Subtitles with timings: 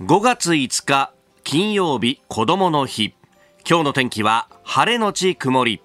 [0.00, 1.12] 5月5日
[1.44, 3.14] 金曜日子供の日。
[3.64, 5.80] 今日の天気は晴れのち曇り。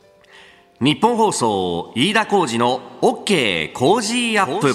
[0.81, 4.73] ニッポン放送飯田浩司の OK Cozy up。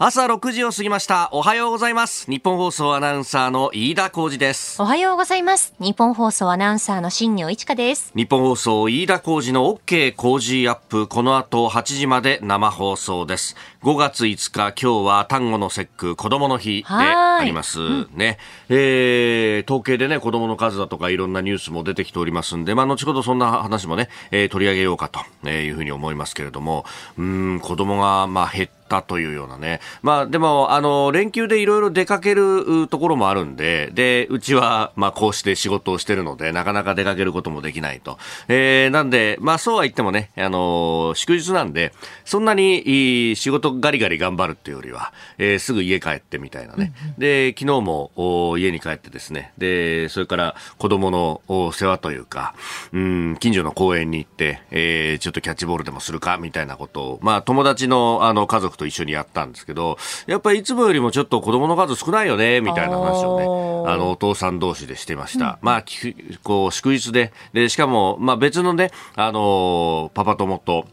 [0.00, 1.28] 朝6時を過ぎました。
[1.32, 2.30] おはようございます。
[2.30, 4.80] ニッポン放送アナウンサーの飯田浩司です。
[4.80, 5.74] おはようございます。
[5.80, 8.12] ニッポン放送アナウンサーの新行市佳です。
[8.14, 11.08] ニッポン放送飯田浩司の OK Cozy up。
[11.08, 13.56] この後8時まで生放送です。
[13.82, 17.78] 5月5日今日は単語の節句子供の日であります
[18.12, 25.08] ね、うん、えー、統計でね子供の数だとかいろんなニュースも出てきておりますんでまあ後ほどそんな話もね、えー、取り上げようか
[25.42, 26.86] というふうに思いますけれども
[27.16, 29.80] うん子供がまあ減ったというようなね。
[30.02, 38.18] まあでも、あの、連休でいろいろ出かけるところもあるんで、で、うちは、まあこうして仕事をしてるので、なかなか出かけることもできないと。
[38.48, 41.92] えー、なんで、まあそうは言ってもね、あの、祝日なんで、
[42.24, 46.92] そんなに仕事ガリガリ頑張るっていうよりは、えー、すぐ家帰ってみたいなね。
[47.18, 51.42] で、昨日も家に帰ってですね、で、それから子供の
[51.72, 52.54] 世話というか、
[52.92, 59.77] うん、近所の公園に行って、えー、ちょっとキャッチボールでもするかみたいなことを、まあ友達のあの家族と一緒にやったんですけど、
[60.26, 65.44] やっぱりいつもよりもちょっと子供の数少ないよね、みたいな話をね、あの、お父さん同士でしてました。
[65.46, 65.84] うん、まあ、
[66.42, 70.86] こう、祝日で、で、しかも、まあ別のね、あの、パパ友と、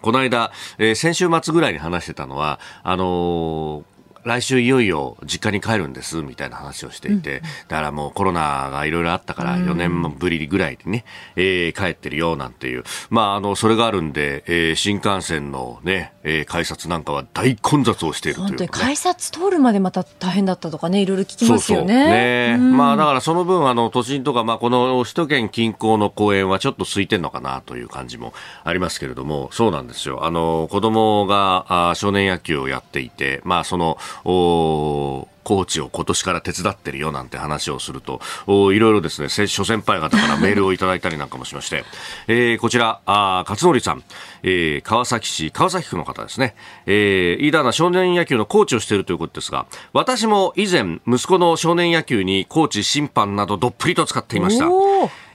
[0.00, 3.91] この間、えー、先週末ぐらいに話してたのは、あのー
[4.24, 11.04] 来週いよいよ実家に帰るんですみたいな話をしていて、うん、だからもうコロナがいろいろあったから4年ぶりぐらいにね、
[11.36, 21.94] えー、帰ってるよなんていう、まああの、それがあるんで、えー、新幹線のね、えー、改札なんかは大混雑をしているという、ね、本当に改札通るまでまた大変だったとかね、いろいろ聞きますよね。
[21.94, 22.08] そうそう。
[22.12, 28.32] ね、うん、まあだからその分あの都心とか、まあこの首都圏近郊の公園はちょっと空いてるのかなという感じも
[28.64, 30.24] ありますけれども、そうなんですよ。
[30.24, 41.84] あの、子供があ少年野球をやっていて、まあその、おコーチを今年から手伝ってるよなんて話をすると、いろいろですね、諸先輩方からメールをいただいたりなんかもしまして、
[42.28, 44.02] えー、こちら、あ勝則さん、
[44.42, 46.54] えー、川崎市、川崎区の方ですね、
[46.86, 54.66] えー、飯田アナ少年野球のコーチをしているということですが、私も以前、息子の少年野球にコーチ、審判などどっぷりと使っていました。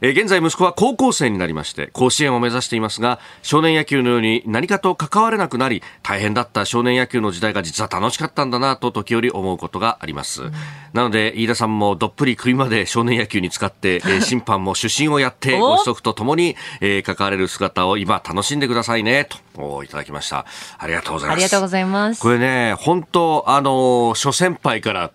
[0.02, 10.44] えー、現在息子は高校生になりまして、甲子園を目指していますが、少年野球のように何かと関われなくなり、大変だった少年野球の時代が実は楽しかったんだなと時折思うことがあります。
[10.44, 10.54] うん、
[10.94, 20.46] なので、飯田さんもどっぷり首まで少年野球に使って、 えー、審判も主審をやって、ご子息と共に、えー、関われる姿を今楽しんでくださいね、といただきました。
[20.78, 21.38] ありがとうございます。
[21.38, 22.22] ありがとうございます。
[22.22, 25.12] これね、本当あの諸先輩から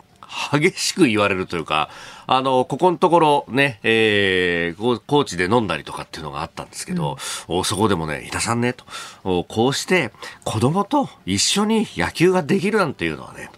[0.53, 1.91] 激しく言われるというか、
[2.27, 8.85] あの、ここのところね、えー、高知で飲んだりとかっていうのがあったんですけど、うん、そこでもね、井田さんね、と、
[9.45, 10.11] こうして
[10.45, 13.51] 子供と一緒に野球ができるなんていうのはね、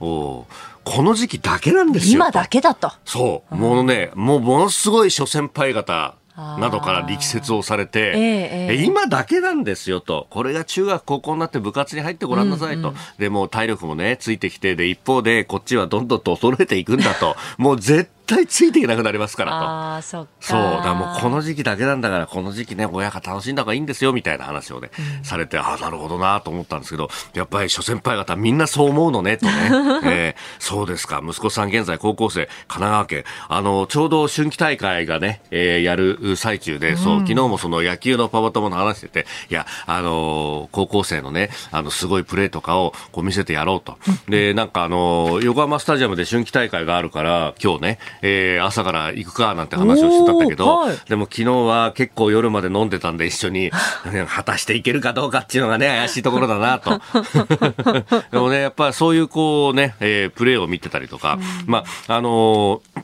[0.00, 0.46] お
[0.90, 2.14] この時期だけなんですよ。
[2.14, 2.90] 今だけだと。
[3.04, 3.54] そう。
[3.54, 6.16] もうね、もうものすごい諸先輩方
[6.58, 19.56] などから力説をされて、えー、今だけなんですよと、これが中学、高校になって部活に入ってごらんなさいと、うんうん、でも体力もね、ついてきて、で一方でこっちはどんどんと衰えていくんだと、もう絶対ついていけなくなりますからと。
[19.58, 20.60] あそそう。
[20.82, 29.52] だもうこの時期だけなんだから、この時期ね、親が楽しんだ方がいいんですよ、みたいな話をね、うん、されて、ああ、なるほどなと思ったんですけど、やっぱり諸先輩方みんなそう思うのね、とね。
[30.04, 31.22] えー、そうですか。
[31.24, 33.24] 息子さん現在高校生、神奈川県。
[33.48, 43.98] あの、ちょうど春季大会がね、えー、やる最中で、そう、昨日もその野球のパパ友の話してて、いや、あのー、高校生のね、あの、すごいプレーとかをこう見せてやろうと。
[44.28, 53.70] で、なんかあの横浜スタジアムで春季大会があるから、今日ね、えー、朝から行くかなんて話をしてたんだけど、はい、でも昨日は結構夜まで飲んでたんで一緒に、
[54.28, 57.00] 果たしていけるかどうかっていうのがね、怪しいところだなと。
[58.30, 63.02] でもね、やっぱりそういうこうね、えー、プレーを見てたりとか、まあ、あのー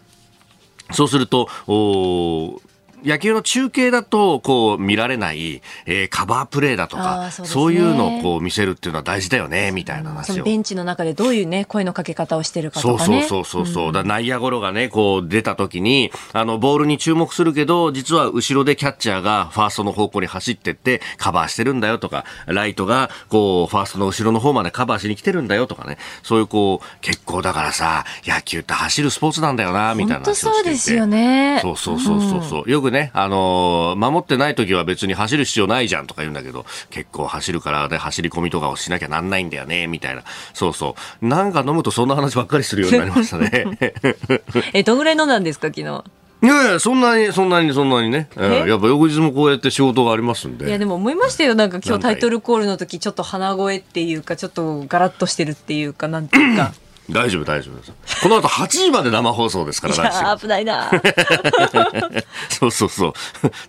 [0.92, 2.60] そうすると、お
[3.06, 10.44] 野球の中継だとこう見られない、えー、カバープレーだとかそう、ね,、いうのをこう見せるっていうのは大事だよねみたいな話を。
[10.44, 13.88] ベンチの中でどういうね声のかけ方をしてるかとか、ね、そうそうそうそう、う。
[13.90, 25.98] ん、だ内野ゴロがねこう出た時にあのボールに注目するけど実は後ろでキャッチャーがファーストの方向に走ってってカバーしてるんだよとかライトがこうファーストの後ろの方までカバーしに来てるんだよとかね。
[26.22, 31.60] そういうこう結構だからさ野球って走るスポーツなんだよなみたいな話をしていてそうですよね。
[31.62, 40.22] そうそうそうそうそう、うん、よくねあの守ってない時は別に走る必要ないじゃんとか言うんだけど、結構走るからで走り込みとかをしなきゃなんないんだよね、みたいな。
[40.54, 41.26] そうそう。
[41.26, 43.78] なんか飲むとそんな話ばっかりするようになりましたね。
[44.72, 46.04] え、どんぐらい飲んだんですか、昨日？
[46.42, 48.28] いやいや、そんなに、そんなに、そんなにね。
[48.36, 50.66] やっぱ翌日もこうやって仕事がありますんで。
[50.66, 51.54] いや、でも思いましたよ。
[51.54, 56.72] なんか今日タイトルコールの時、ちょっと鼻声っていうか、ちょっとガラッとしてるっていうか、なんていうか。
[57.10, 58.22] 大丈夫、大丈夫です。
[58.22, 60.90] この後8時まで生放送ですから、いや危ないな。
[62.50, 63.12] そうそうそう。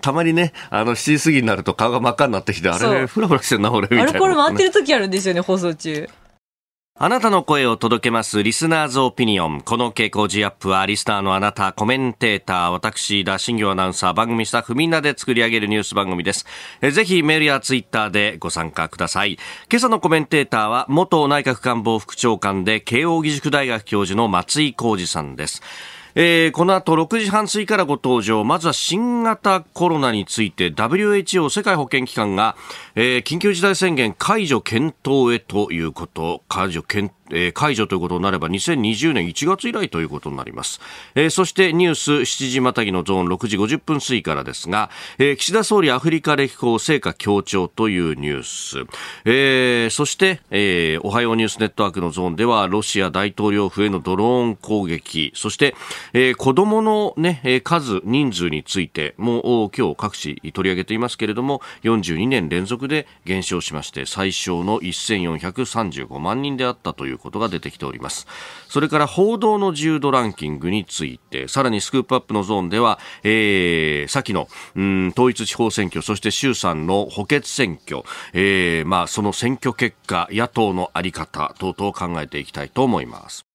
[0.01, 6.09] たまにね、あの、7時過ぎになると顔が真っ赤になってきて、あれ、ふらふらしてんな、俺、みたいな、あれこれ回ってる時あるんですよね、放送中。
[6.99, 9.61] あなたの声を届けますリスナーズオピニオン。
[9.61, 16.47] この傾向 G アップはリスナーのあなた、コメンテーター、私、田新行アナウンサー、番組スタッフみんなで作り上げるニュース番組です。
[16.81, 19.37] えぜひメールやツイッターでご参加ください。
[19.69, 25.61] 今朝のコメンテーターは元内閣官房副長官で慶応義塾大学教授の松井浩二さんです。
[26.15, 28.43] えー、この後6時半過ぎからご登場。
[28.43, 32.55] まずは新型コロナについて WHO 世界保健機関が、
[32.95, 40.79] えー、緊急事態宣言解除検討へということ、解除検えー、解除ということになれば2020年1月以来ということになります、
[41.15, 48.79] えー、そしてニュース7時またぎのゾーン6時50分過ぎからですが、えー、岸田総理アフリカ歴訪成果強調というニュース、
[49.25, 55.31] えー、そして、えー、おはようニュースネットワークのゾーンではロシア大統領府へのドローン攻撃。
[55.35, 55.75] そして、
[56.13, 68.27] えー、子供の、ね、数人数についてもう今日各紙取り上げていますけれども42年連続で減少しまして最小の1435万人であったといういうことが出てきております。
[68.69, 78.03] それから報道の自由度ランキングについてさらにスクープアップのゾーンでは、えー、先のうん統一地方選挙そして衆参の補欠選挙、
[78.33, 83.46] えーまあ、その選挙結果野党の在り方等々考えていきたいと思います。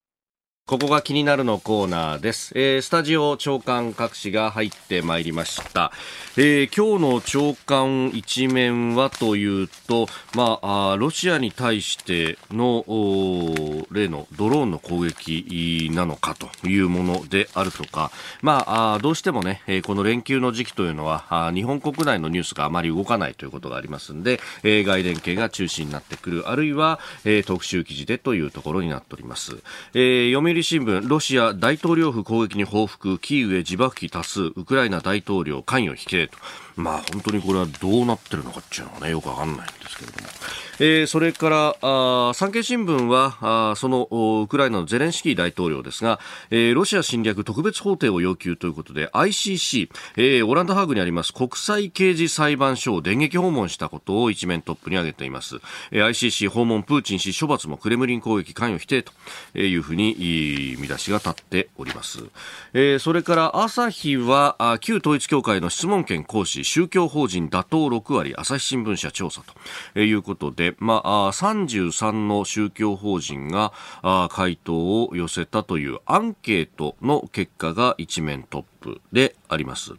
[0.65, 2.53] ここが気になるのコーナーです。
[2.55, 5.91] えー、スタジオ長官各紙が入ってまいりました。
[6.37, 10.07] えー、今日の長官一面はというと、
[10.37, 12.85] まあ、あロシアに対しての
[13.91, 29.57] 例のドローンの攻撃なのかというものであるとか、まあ、あどうしてもね、えー、この連休の時期というのはあ日本国内のニュースがあまり動かないということがありますので、えー、外電系が中心になってくる、あるいは、えー、特集記事でというところになっております。
[29.93, 36.37] えー、読売新聞ロシア大統領府攻撃に報復キーウへ自爆機多数ウクライナ大統領関与否定と。
[36.77, 40.29] まあ本当にこれはどうなってるのかっていうのはねよくわかんないんですけれども。
[40.85, 44.09] えー、それからあ産経新聞はあその
[44.43, 46.19] ウクライナのゼレンスキー大統領ですが、
[46.51, 55.61] えー、ロシア侵略特別法廷を要求ということで ICC、えー、オランダハーグにあります国際刑事裁判所を電撃訪問したことを一面トップに挙げています、
[55.93, 59.13] えー、ICC 訪問プーチン氏処罰もクレムリン攻撃関与否定と
[59.57, 62.25] いうふうに見出しが立っております、
[62.75, 69.45] えー、それから朝日は旧統一教会の質問権行使宗教法人打倒6割朝日新聞社調査
[69.95, 73.73] ということでまあ、33の宗教法人が
[74.31, 79.93] 回答を寄せたというアンケートの結果が一面トップであります。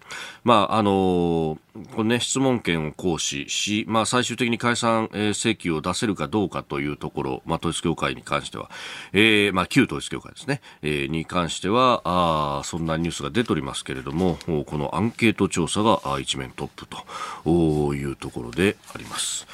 [0.43, 1.57] まあ、あの
[1.95, 8.69] これね、質問権を行使し、まあ、最終的に解散、え請求を出せるかどうかというところ、まあ、統一教会に関しては、
[9.13, 19.47] えー、まあ、旧統一教会ですね、えー、に関しては、あそんなニュースが出ておりますけれども、このアンケート調査が一面トップというところであります。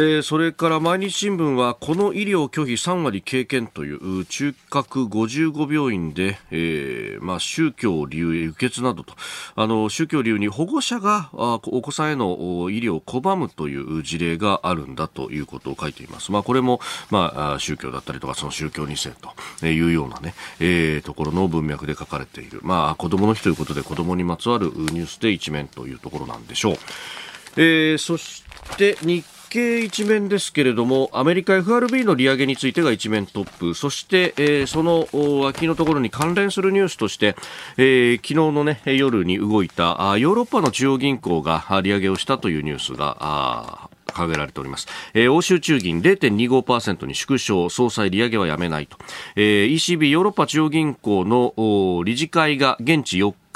[0.00, 9.14] えー、それから毎日新聞はこの医療拒否3割経験という中核55病院で、えーまあ、宗教理由へ輸血などと
[9.56, 12.36] あの宗教理由に保護者があお子さんへの
[12.70, 16.30] 医療を拒むという事例があるんだということを書いています。
[16.30, 16.78] まあ、これも、
[17.10, 19.16] まあ、宗教だったりとかその宗教2世
[19.60, 26.76] というようなね、えー、ところの文脈で書かれている、まあ、子供の日ということで子供にまつわるニュースで一面というところなんでしょう。
[27.56, 28.44] えー、そし
[28.76, 33.74] て日経一面ですけれどもアメリカ FRB の利上げについてが一面トップ。
[33.74, 35.08] そして、えー、その
[35.40, 37.36] 脇のところに関連するニュースとして、
[37.76, 47.68] えー、昨日の、ね、夜に動いたあヨーロッパの中央銀行が利上げをしたというニュースが掲げられております、えー、欧州中銀0.25%に縮小。
[47.70, 48.96] 総裁利上げはやめないと、
[49.36, 53.47] えー、ECB ヨーロッパ中央銀行の理事会が現地4日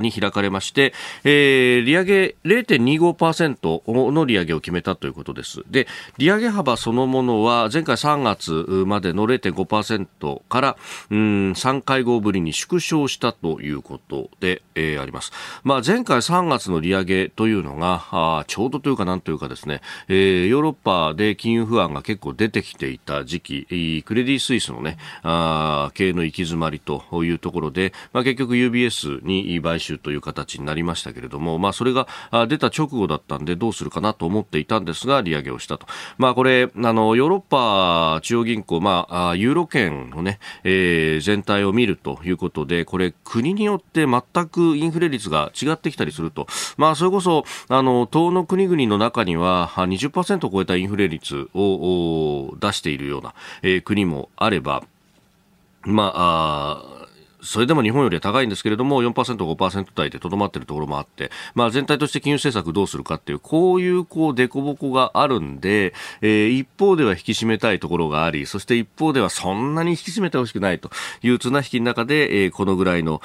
[0.00, 0.92] に開かれまして、
[1.24, 5.62] えー、利上げ0.25%の利上げを決めたということです。
[5.70, 5.86] で、
[6.18, 8.52] 利上げ幅そのものは前回3月
[8.86, 10.76] までの0.5%から
[11.10, 15.32] うん3会合ぶりに縮小したということで、えー、あります。
[15.64, 32.06] まあ、前回3月の利上げというのがあちょうどというかなんというかですね、えー、ヨーロッパで金融不安が結構出てきていた時期、クレディ・スイスのね、あ経営の行き詰まりというところで、まあ、結局 UBS に買収という形になりましたけれども、まあ、それが
[32.48, 35.86] 出た直後だったんでどうするかなと思っていたんですが利上げをしたと、
[36.18, 54.82] まあ、これあのヨーロッパ中央銀行、まあ、ユーロ圏のね、えー、全体を見るということでこれ国によって全くインフレ率が違ってきたりすると、まあ、それこそあの東の国々の中には20%を超えたインフレ率を出しているような、えー、国もあれば
[55.86, 57.05] ま、あ
[57.46, 70.90] それでも日本よりは高いんですけれども、4%、5%台でとどまっているところもあって、まあ、全体として金融政策どうするかっていう、こういうこう凸凹があるんで、えー、一方では引き締めたいところがあり、そして一方ではそんなに引き締めてほしくないと
[71.22, 73.20] いう綱引きの中で、えー、このぐらいの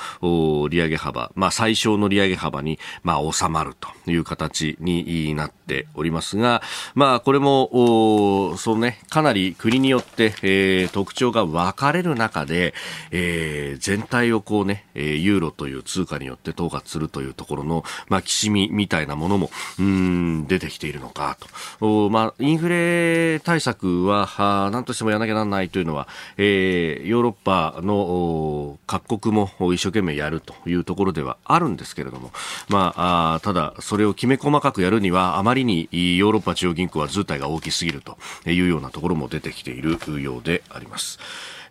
[0.70, 6.62] 利上げ幅、まあ、最小の利上げ幅に、まあ、収まるという形になっておりますが、
[6.94, 12.74] まあ、これも、そうね、かなり国によって、えー、特徴が分かれる中で、
[13.12, 19.50] えー、全体をこうね、えユーロという通貨によって統括するというところの、まあ、きしみみたいなものも、
[19.80, 21.38] うん、出てきているのか
[21.80, 22.10] と。
[22.10, 32.32] まあ、インフレ対策は、は何としてもやらなきゃならないというのは、えー、ヨーロッパの各国も一生懸命やるというところではあるんですけれども、
[32.70, 38.18] まあ、あただ、それをきめ細かくやるには、あまりにヨーロッパ中央銀行は図体が大きすぎると
[38.50, 41.20] いうようなところも出てきているようであります。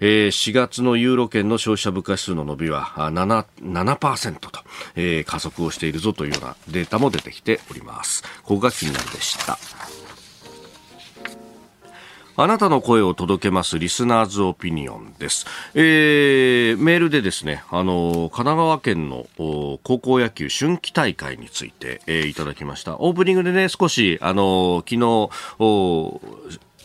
[0.00, 4.50] えー、4月のユーロ圏の消費者物価指数の伸びは 7%, 7と、
[4.96, 8.22] えー、加速をしているぞというようなデータも出てきております。
[8.42, 9.58] ここが気になるでした。
[12.42, 15.44] あなたの声を届けますリスナーズオピニオンです。
[15.74, 22.96] えー、メールでですね、あの、神奈川県の高校野球春季大会について、えー、いただきました。
[22.98, 25.30] オープニングでね、少し、あの、昨日、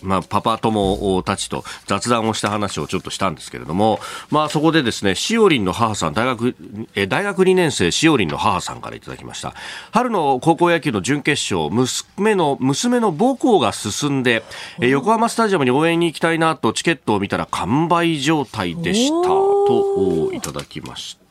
[0.06, 6.56] まあ、パパ友たちと雑談をした話をちょっとしたんですけれども、まあ、そこでですね、しおりんの母さん、大学、
[6.96, 9.54] え大学2年生しおりんの母さんからいただきました。
[9.92, 14.44] 春の高校野球の準決勝、娘の、娘の母校が進んで、
[14.82, 21.25] え横浜スタジアムに応援に行きたいなとチケットを見たら完売状態でした、といただきました。。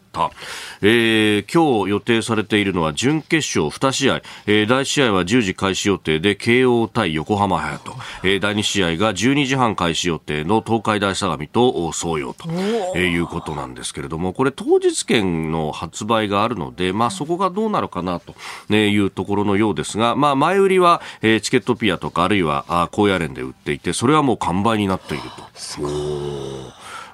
[0.81, 7.93] えー、今日予定されているのは準決勝2試合、えー、第1試合は10時開始予定で慶応対横浜隼人、
[8.23, 12.49] えー、第2試合が12時半開始予定の東海大相模と総陽と、
[12.95, 18.35] えー、いうことなんですけれどもこれ当日券の発売があるので、まあ、そこがどうなるかなと、
[18.69, 25.45] ね、いうところのようですが、まあ、前売りは、えー、チケットピアとかあるいはあ高野連で売っていてそれはもう完売になっていると。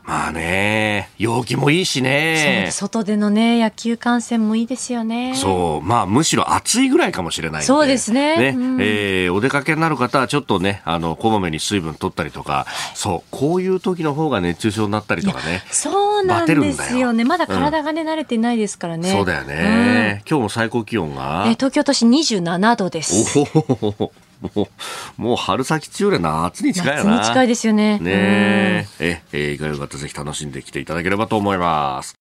[0.05, 2.69] まあね、陽気もいいしね。
[2.73, 5.35] 外でのね、野球観戦もいいですよね。
[5.37, 5.87] そう。
[5.87, 8.37] まあ、むしろ暑いぐらいかもしれないそうですね。
[8.37, 15.63] ね、うん、えー、お出かけになる方はちょっとね、あの、こまめに水分取ったりとか、そう、こういう時の方が熱中症になったりとかね。
[15.71, 17.25] そうなんですよね。
[17.25, 19.13] まだ体がね、うん、慣れてないですからね。
[19.13, 20.23] そうだよね。
[20.25, 21.45] うん、今日も最高気温が。
[21.47, 23.39] え東京都心27度です。
[23.39, 24.13] おお。
[24.41, 24.69] も
[25.19, 27.17] う、もう春先中より夏に近いよな。
[27.17, 27.99] 夏に近いですよね。
[27.99, 32.20] ねえ、え、え、いかがよかったぜひ楽しんできていただければと思います。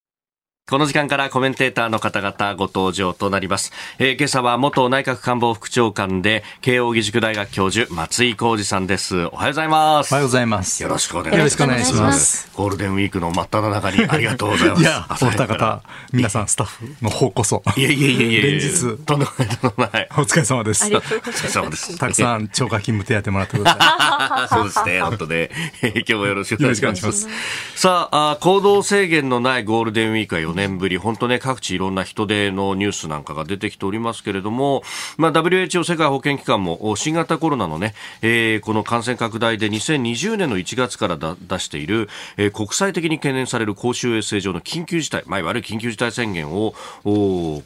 [0.70, 3.72] この時間からコメンテーターの方々ご登場となります。
[3.98, 9.18] えー、今朝は元内閣官房副長官で慶應義塾大学教授松井浩二さんです。
[9.18, 10.14] おはようございます。
[10.14, 10.84] おはようございます。
[10.84, 12.52] よろしくお願いします。
[12.56, 14.82] ゴールデンウィークの真っ只中にありがとうございます。
[14.84, 15.82] いや、お二方、
[16.14, 17.64] 皆さんスタッフの方こそ。
[17.76, 18.98] いやいやいやいや連日。
[19.06, 20.08] とんでもないとんでもない。
[20.12, 20.86] お疲れ様です。
[20.86, 21.98] お疲れ様です。
[21.98, 24.54] たくさん超過勤務手当もらってください。
[24.54, 25.50] そうですね、本当ね。
[25.82, 27.28] 今日もよろしくお願いします。
[27.74, 34.84] さあ、行動制限のないゴールデンウィークは4年ぶり、本当ね、各地いろんな人出のニュースなんかが出てきておりますけれども、
[35.18, 46.74] まあ、WHO 世界保健機関も新型コロナのね、えー、この感染拡大で2020年の1月から出している、えー、国際的に懸念される公衆衛生上の緊急事態、まあ、いわゆる緊急事態宣言を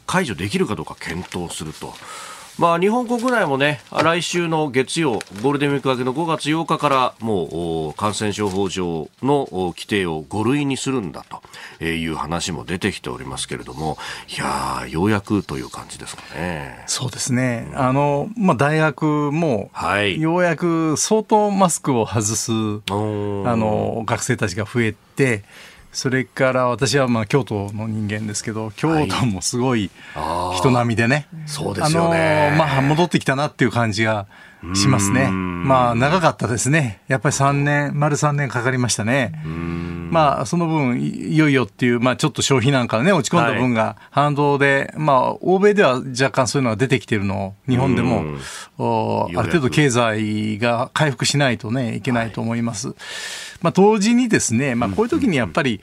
[0.06, 1.92] 解除できるかどうか検討すると。
[2.56, 11.24] まあ、日本国内もね、来週の月曜、ゴールデンウィーク明けの5月8日からもう感染症法上の規定を5類にするんだ
[11.80, 16.84] という話も出てきておりますけれども、いやようやくという感じですかね。
[16.86, 17.72] そうですね。
[17.74, 22.54] あの、まあ、大学も、はい、ようやく相当マスクを外す、あ
[22.92, 25.42] の、学生たちが増えて、
[25.94, 29.90] それから私はまあ京都の人間ですけど京都もすごい
[30.56, 34.26] 人並みでね、はい、そうですよね、あのまあ、戻ってきたなっていう感じが
[34.74, 35.30] しますね。
[35.30, 37.00] まあ長かったですね。
[37.08, 39.32] やっぱり3年、丸3年かかりましたね。
[40.10, 48.24] まあその分、いよいよっていう、まあちょっと消費なんかね、落ち込んだ分が反動で、はい、まあ欧米では若干そういうのが出てきてるのを、日本でも、
[48.78, 52.88] ある程度経済が回復しないとね、いけないと思います。
[52.88, 52.96] はい、
[53.62, 55.80] まあ同時にですね、まあこういう時にやっぱり、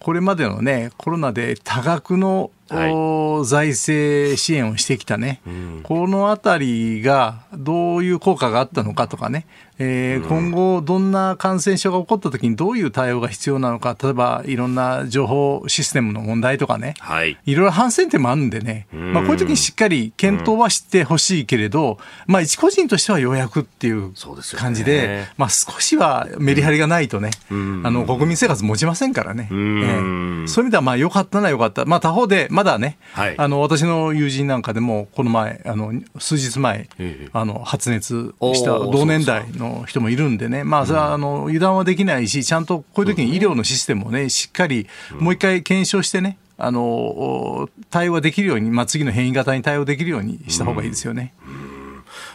[0.00, 9.46] これまでのね、コロナで多額のはい、財政支援をしてきたね、うん、このあたりがどういう効果があったのかとかね、
[9.80, 24.12] えー、今後、どんな感染症が起こったときにどういう対応が必要なのか、例えばいろんな情報システムの問題とかね、はい、いろいろ反省点もあるんでね、まあ、こういう時にしっかり検討はしてほしいけれど、まあ、一個人としてはようやくっていう
[24.56, 36.88] 感じで、でね、まあ、少しはメリハリがないとね、あの国民生活持ちませんからね、えー、そういう意味ではまあ良かったな良かった、まあ、他方でまだね、はい、あの私の友人なんかでも、この前、あの数日前、
[37.32, 44.86] あの発熱した同年代のの人もいるんでね、まあ、それはあの油断はできないし、ちゃんとこういう時に医療のシステムをね、しっかり
[45.18, 51.32] もう一回検証してね、あの対応はできるように、まあ、次の変異型に対応できるようにした方がいいですよね。
[51.37, 51.37] うん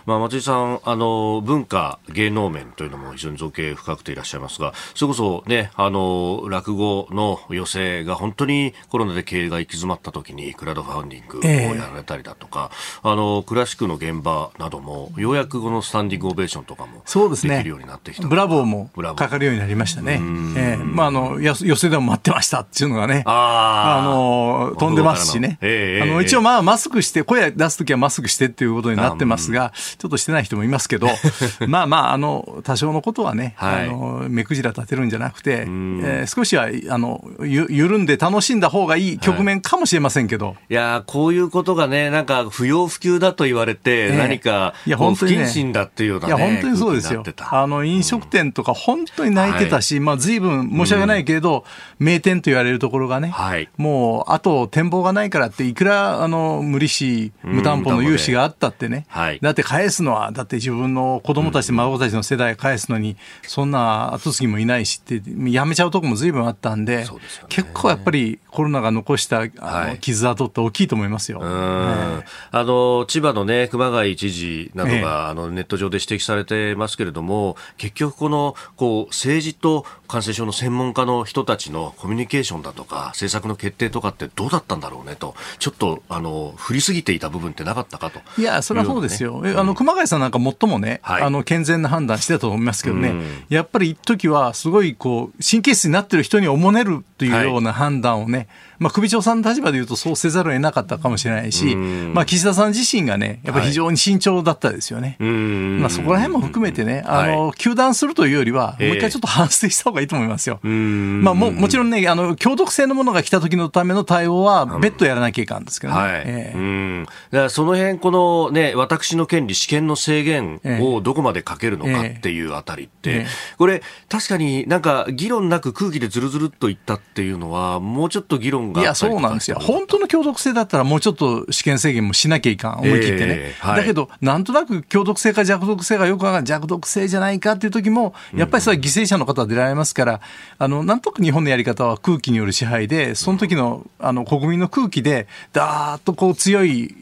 [0.06, 12.72] まあ、松井さんあの文化芸能面というのも非常に造形深くていらっしゃいますがそれこそ、ね、あの落語の寄席が本当にコロナで経営が行き詰まった時にクラウドファンディングをやられたりだとか、
[13.04, 31.08] えー、あのクラシックの現場などもようやくこのスタンディングオベーションとかもできるようになってきた、ね、ブラボーもかかるようになりましたね、えーまあ、あの寄席でも待ってましたっていうのがねあの飛んでますしね、えー、あの一応まあマスクして声出す時はマスクしてっていうことになってますがちょっとしてない人もいますけど、
[31.68, 40.48] まあまあ、あの、多少のことはね、はい、あの目くじら立てるんじゃなくて、えー、少しは、あの、ゆ緩んで楽しんだ方がいい局面かもしれませんけど。
[40.48, 47.24] はい、いやこういうことがね、なんか不要不急だと言われて、えー、何か、いや、本当に、ね、不謹慎だっていうような、ね、いや、本当にそうですよ。
[47.52, 51.66] あの、飲食店とか本当に泣いてたし、うん、まあ、随分申し訳ないけれど、
[52.00, 65.22] うん、名店と言われるところがね、はい、もう、あと展望がないからって、いくら、あの、無利子、無担保の融資があったってね、はい、だって返すのは、だって自分の子供たち、孫たちの世代返すのに、そんな後継ぎもいないしって、
[65.52, 67.08] やめちゃうとこもずいぶんあったんで、でね、
[67.50, 71.40] 結構やっぱりコロナが残したあの傷跡って大きいと思いますよ。
[71.42, 88.20] あの千葉のね、熊谷知事などが、あのネット上で指摘されてますけれども、結局このこう政治と感染症の専門家の人たちのコミュニケーションだとか、政策の決定とかってどうだったんだろうねと、ちょっとあの振りすぎていた部分ってなかったかと。
[88.40, 98.48] いや、それはそうですよ、あの熊谷さんなんか最もね、はい、あの健全な判断してたと思いますけどね、うん、やっぱり一時はすごいこう神経質になってる人におもねるというような判断をね、はい
[98.80, 105.18] まあ、首長さんの立場でいうとそうせざるを得なかったかもしれないし、まあ、岸田さん自身がね、やっぱり非常に慎重だったですよね。
[105.20, 110.60] はい、まあ、そこら辺も含めてね、あの、糾弾するというよりは、もう一回ちょっと反省した方がいいと思いますよ。
[110.64, 116.00] まあ、も、もちろんね、あの、強毒性のものが来た時のための対応は、別途やらなきゃいかんですけどね。
[116.00, 116.24] はい。
[116.26, 123.24] えー、だからその辺、このね、私の権利、試験の制限をどこまでかけるのかっていうあたりって、えーえ。
[123.24, 129.58] ー、これ、確かになんか議論なく空気でずるずるっといったっていうのは、もうちょっと議論がいや、そうなんですよ。
[129.60, 133.26] 本当の強毒性だったらもうちょっと試験制限もしなきゃいかん、思い切ってね。
[133.28, 140.22] えーはい、だけど、なんとなく強毒性か弱毒性がよくわからない、弱毒性じゃないかっていう時も、やっぱりそれは犠牲者の方は出られますから、
[140.58, 146.94] あの、なんとなく日本のやり方は空気による支配で、その時の、あの、国民の空気で、だーっとこう強い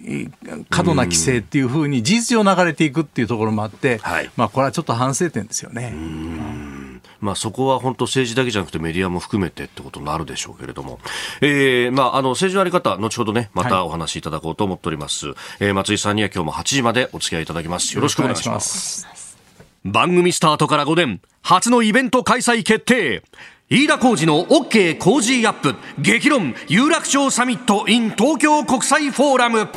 [0.69, 5.93] 過度な規制っていうふうに事実上流れていくっていうところもあって、はい、まあこれはちょっと反省点ですよね。
[7.21, 10.99] まあ、そこは本当政治だけじゃなくてメディアも含めてってことになるでしょうけれども、
[11.39, 17.95] えーまあ、あの政治のあり方後ほどねまたお話しいただこうと思っております、はい、えー、松井さんには今日も8時までお付き合いいただきます。
[17.95, 19.38] よろしくお願いします。
[19.84, 23.23] 番組スタートから5年初のイベント開催決定。
[23.69, 25.75] 飯田浩二の OK 工事アップ。
[25.99, 29.69] 激論有楽町サミット in 東京国際フォーラム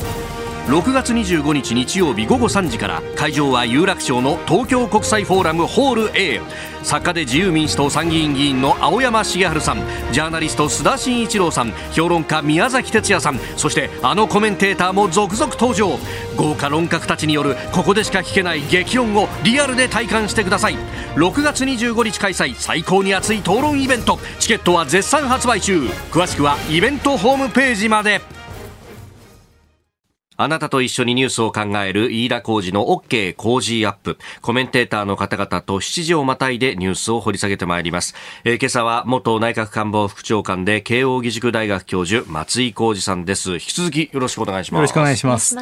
[0.66, 6.40] 6月25日日曜日午後3時から会場は有楽町の東京国際フォーラムホール A
[6.82, 15.98] 作家で自由民主党参議院議員の青山茂春さんジャーナリスト須田慎一郎さん評論家宮崎哲也さんそしてあのコメンテーターも続々登場。
[16.36, 20.76] 豪華論客たちによるここでしか聞けない激論をリアルで体感してください。
[21.14, 24.18] 6月25日開催最高に熱い討論イベント。
[24.38, 25.82] チケットは絶賛発売中。
[26.10, 28.43] 詳しくはイベントホームページまで。
[30.36, 34.18] あなたと一緒にニュースを考える飯田浩二の OK 工事アップ。
[34.40, 38.14] コメンテーターの方々と7時をまたいでニュースを掘り下げてまいります。
[38.42, 43.52] えー、今朝は元内閣官房副長官で慶応義塾大学教授松井浩二さんです。
[43.52, 44.78] 引き続きよろしくお願いします。
[44.78, 45.56] よろしくお願いします。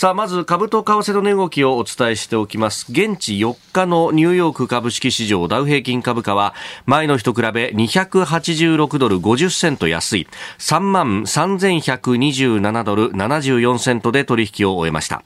[0.00, 2.86] さあ、まず株と為替の値動きをお伝えしておきます。
[2.90, 6.54] 現地4日のニューヨーク株式市場ダウ平均株価は
[6.86, 15.22] 前の日と比べ286ドル50セント安い3万3127ドル74セントで取引を終えました。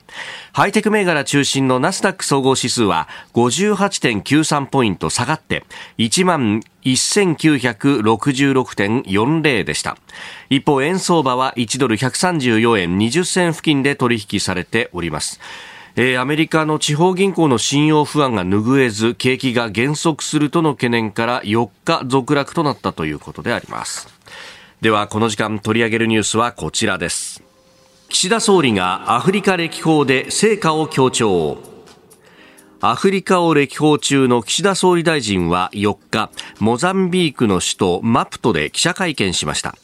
[0.52, 5.64] ハイテク銘柄中心のナスダック総合指数は58.93ポイント下がって
[5.98, 9.98] 1万1966.40でした。
[10.50, 15.40] 一方、円相場は1ドル134円20銭付近で取引されております。
[15.96, 24.08] えー、アメリカの地方銀行の信用不安が拭えず景気が減速するとの懸念から4日続落となったということであります
[24.80, 27.44] ではこの時間取り上げるニュースはこちらです
[28.08, 31.73] 岸田総理がアフリカ歴訪で成果を強調
[32.86, 39.74] アフリカを歴訪中の岸田総理大臣は4日モザンビークの首都マプトで記者会見しました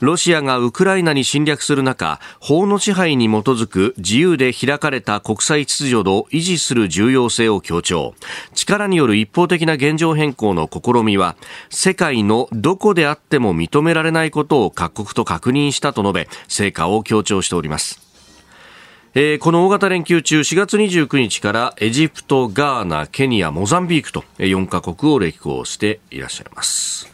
[0.00, 8.14] ロシアがウクライナに侵略する中、法の支配に基づく自由で開かれた国際秩序を維持する重要性を強調。
[8.54, 11.36] 力による一方的な現状変更の試みは、
[11.68, 18.09] 世界のどこであっても認められないことを各国と確認したと述べ、成果を強調しております。
[19.12, 27.08] えー、この大型連休中4月29日からエジプト、ガーナ、ケニア、モザンビークと4カ国を歴訪していらっしゃいます。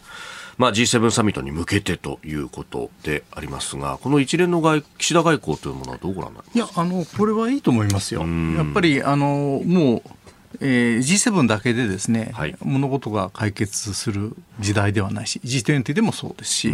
[0.59, 6.83] まあ、G7 サミットに向けてということでありますが、この一連の外岸田外交というものはどうご覧になりますか？
[6.83, 8.21] いやあの、これはいいと思いますよ。
[8.21, 10.11] やっぱりあのもう
[10.61, 16.73] えー、G7 だけでですね、はい、物事が解決する時代ではないし G20 でもそうですし、う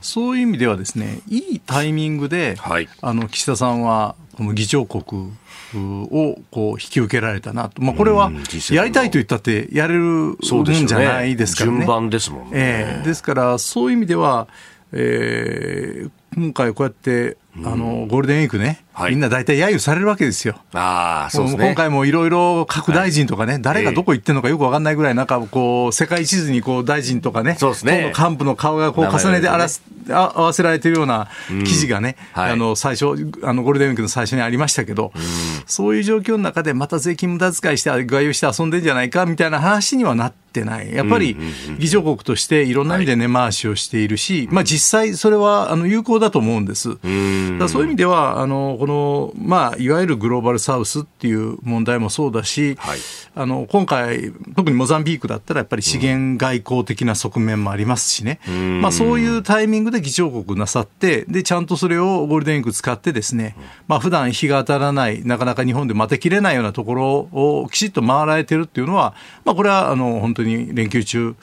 [0.00, 4.14] そういう意味ではですねいいタイミングで、はい、あの岸田さんは
[4.54, 5.32] 議長国
[5.74, 8.30] をこう引き受けられたなと、まあ、これは
[8.70, 11.76] やりたいと言ったってやれるもんじゃないですからね。
[11.78, 14.48] 順番ですもんね、えー、ですからそういう意味では、
[14.92, 20.56] えー、今回こうやってあのゴールデンウィークね、はい、みんな大体揶揄されるわけですよ。
[20.72, 31.28] あそう、ね、今回もいろいろ各大臣とかね、はい、誰がどこ行ってるのかよく分かんないぐらい、なんかこう、世界地図にこう大臣とかね、そうですね幹部の顔がこう重ねてあらす、ね、合わせられてるような
[31.64, 33.06] 記事がね、うんはい、あの最初
[33.44, 35.22] あの、ゴールデンウィークの最初にありましたけど、うん、
[35.66, 40.48] そういう状況の中で、また税金無駄遣いして、外遊して遊んでんじゃないかみたいな話にはなって。
[40.64, 41.36] ない、やっぱり
[41.78, 46.98] 議長国としていろんな意味で根回しをしているし、まあ、実際、それはあの有効だと思うんです。
[47.58, 52.98] だそういう意味ではあのこの、まあ、いわゆるグローバルサウスっていう問題もそうだし、はい、
[53.34, 58.40] あの今回、特にモザンビークだったらやっぱり資源外交的な側面もありますしね、
[58.80, 63.54] まあ、そういうタイミングで議長国なさってでちゃんとそれをゴールデンウィーク使ってですね、
[63.86, 71.36] まあ普段日が当たらないなかなか日本で待てきれないようなところをきちっと回られてるっていうのは、まあ、これはあの本当に連休中、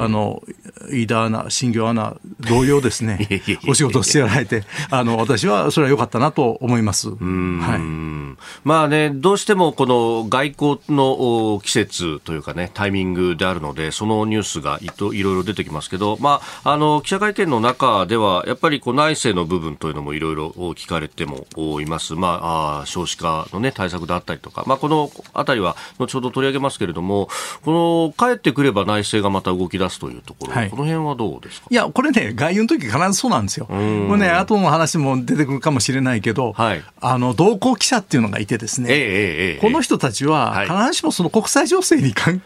[0.00, 0.42] あの
[0.90, 3.28] 飯田アナ、新業アナ同様ですね。
[3.68, 6.87] お仕事してられてあの私はそれは良かったなと思います。
[7.20, 21.46] はい、まあね、どうしてもこの外交の季節というかね、タイミングであるので、そのニュースがいろいろ出てきますけど、まあ、あの、記者会見の中では、やっぱりこう内政の部分というのもいろいろ聞かれても
[21.80, 22.14] います。
[22.14, 27.28] まあ、あ少子化のね、対策であったりとか、まあ、このあたりは後ほど取り上げますけれども、
[27.64, 31.66] この、帰ってくれば内政がまた動き出すというところ、はい、この辺はどうですか？
[31.70, 33.66] いや、これね、外遊の時必ずそうなんですよ。
[33.66, 33.78] これ
[34.18, 36.67] ね、後の話も出てくるかもしれないけど、はい、
[37.00, 42.42] あの、同行記者っていうのがいてですね、えー、この人たちは、必ずしもその国際情勢に関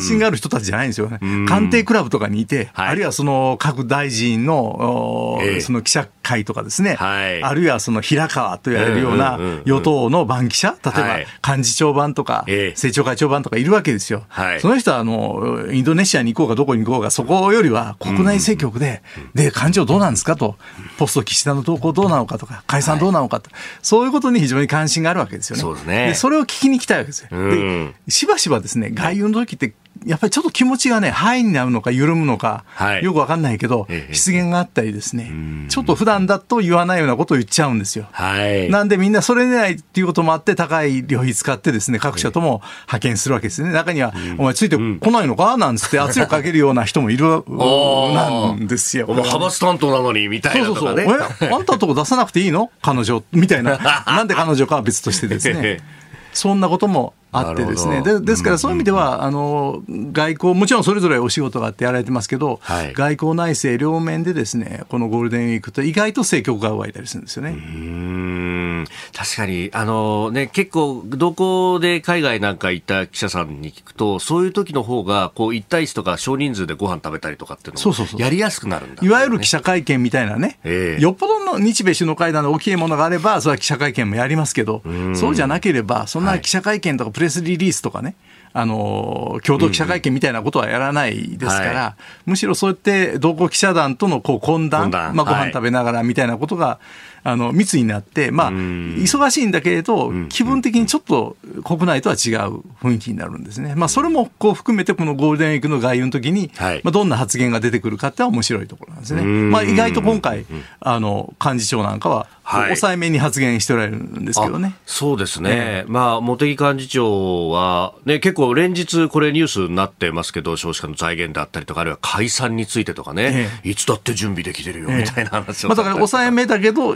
[0.00, 1.18] 心がある人たちじゃないんですよね。
[1.46, 14.24] 官邸クラブとかにいて、はい、あるいはその各大臣の、えー、その記者会とかですね、はい、あるいはその平川と言われるような与党の番記者、例えば幹事長版とか、政調会長版とかいるわけですよ。
[14.60, 19.02] その人はあのインドネシアに行こうがどこに行こうが、そこよりは国内政局で、
[19.34, 20.56] で、幹事長どうなんですかと、
[20.98, 23.50] ポスト岸田の動向どうなのかとか、解散どうなのかと、
[23.82, 25.62] そういうことに非常に関心があるわけですよね。
[25.62, 26.12] そうですね。
[26.14, 27.28] それを聞きに来たいわけですよ。
[27.30, 29.74] で、しばしばですね、外遊の時って
[30.06, 35.30] やっぱりちょっと気持ちがね、範囲になるのか緩むのか、はい、よくわかんないけど、失言があったりですね、
[35.68, 38.06] ちょっと普段だと言わないようなことを言っちゃうんですよ。
[38.12, 43.72] はい、なんでみんなそれないっていうこともあって、高い旅費使ってですね、各社とも派遣するわけですね。
[43.72, 45.56] 中には、お前ついてこないのか？
[45.56, 49.06] なんつって圧力かけるような人もいる なんですよ。
[49.06, 51.00] 派閥担当なのにみたいな、ね、そうそうそう。
[51.00, 52.70] え、あんたのとこ出さなくていいの？
[52.80, 53.22] 彼女？
[53.32, 53.78] みたいな。
[54.06, 55.80] なんで彼女かは別としてですね。
[56.32, 58.02] そんなこともあってですね。
[58.02, 67.50] でですからそういう意味では、あの外交もちろんそれぞれお仕事があってやられてますけど、はい、外交内政両面でですねこのゴールデンウィークと意外と政局が動いたりするんですよね。
[67.50, 68.84] うん。
[69.12, 84.82] 確かにあの、ね、結構どこで海外なんか行った記者さんに聞くとそういう時の方がこう1対1とか少人数でご飯食べたりとかっていうのもやりやすくなるんだ、ね、いわゆる記者会見みたいなね、えー、よっぽどの日米首脳会談の大きいものがあればそれは記者会見もやりますけど
[85.14, 88.14] そうじゃなければそんな記者会見とかプレスリリースとかね、
[88.54, 96.80] あの共同記者会見みたいなことはやらないですから、うんはい、むしろそうやって同行記者団とのこう懇談、まあ、ご飯食べながらみたいなことが
[97.22, 103.74] あの密になって、まあ、忙しいんだけれど、気分的にちょっと国内とは違う雰囲気になるんですね。
[103.74, 109.22] まあ、それもこう含めて、このゴールデンウィークの外遊の時に、はい、まあ、どんな発言が出てくるかっては面白いところなんですね。
[109.22, 110.46] まあ、意外と今回、
[110.80, 114.74] あの、幹事長なんかは、はい、抑えめに発言しておられるんですけどね。
[114.86, 115.84] そうですね。
[115.86, 126.94] まあ、茂木幹事長は、ね、結構連日これニュースになってますけど、少子化の財源だったりとか、あるいは解散についてとかね、ええ、いつだって準備できてるよみたいな話を、まあ、だから抑えめだけど、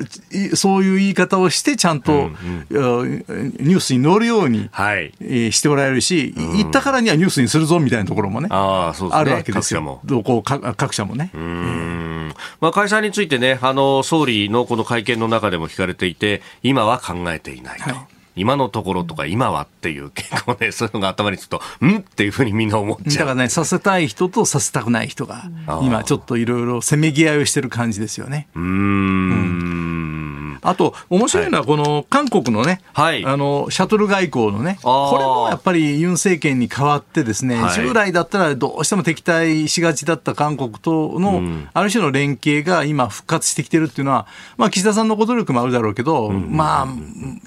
[0.54, 3.24] そういう言い方をして、ちゃんと、うんうん、
[3.60, 5.12] ニュースに乗るように、はい、
[5.52, 9.20] しておられるし、うん、言ったからにはニュースにするぞみたいなところもね、あそうですね。
[9.20, 10.00] あるわけですよ。
[10.04, 10.74] 各社も。
[10.76, 11.30] 各社もね。
[11.34, 12.13] うん
[12.60, 17.90] まあ、解散についてね、あの、総理のこの会見の中でも聞かれていて、今は考えていないと。
[17.90, 23.26] はい今のところとか今はっていう結構ね、 そういうのが頭につくと、んっていうふうにみんな思っちゃう。
[23.26, 25.44] だからね、させたい人とさせたくない人が、
[25.82, 28.48] 今ちょっといろいろせめぎ合いをしてる感じですよね。
[28.54, 30.43] うん。
[30.62, 46.88] あと、面白いのは、この韓国のね、はい、あの、シャトル外交のね、これもやっぱりユン政権に代わってですね、はい、従来だったらどうしても敵対しがちだった韓国との、ある種の連携が今復活してきてるっていうのは、まあ、岸田さんのご努力もあるだろうけど、まあ、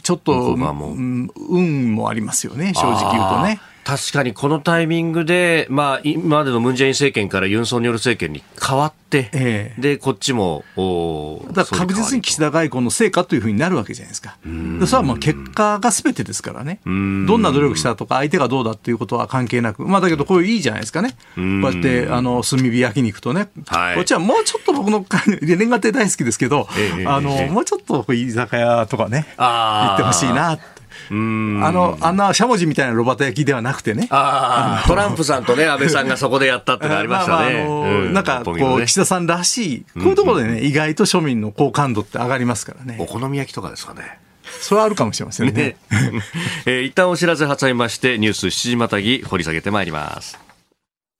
[0.03, 3.59] ちょっと、も、うん、運もありますよね、正直言うとね。
[3.87, 25.05] 確かにこのタイミングで、まあ、今までのムン・ジェイン政権からユン・ソンニョル政権に変わって、ええ、でこっちもおだ確実に岸田外交の成果というふうになるわけじゃないですか、それはもう結果がすべてですからね、どんな努力したとか、相手がどうだっていうことは関係なく、まあ、だけど、こういういいじゃないですかね、こうやってあの炭火焼肉とね、はい、こっちはもうちょっと僕の、
[25.41, 30.76] 年賀亭大好きですけど、え、あのもうちょっと居酒屋とかね、行ってほしいなって。
[31.09, 34.07] あの、あんなしゃもじみたいなロバタ焼きではなくてね。
[34.07, 38.09] トランプさんとね、安倍さんがそこでやったってのありましたね。
[38.11, 42.97] なんか、こう、岸田さんらしい、こういうところでね、意外と庶民の好感度って上がりますからね。
[42.99, 44.19] お好み焼きとかですかね。
[44.61, 45.51] それはあるかもしれませんね。
[45.51, 45.77] ね
[46.65, 50.46] えー、一旦お知らせ挟みまして、ニュース7時またぎ掘り下げてまいります。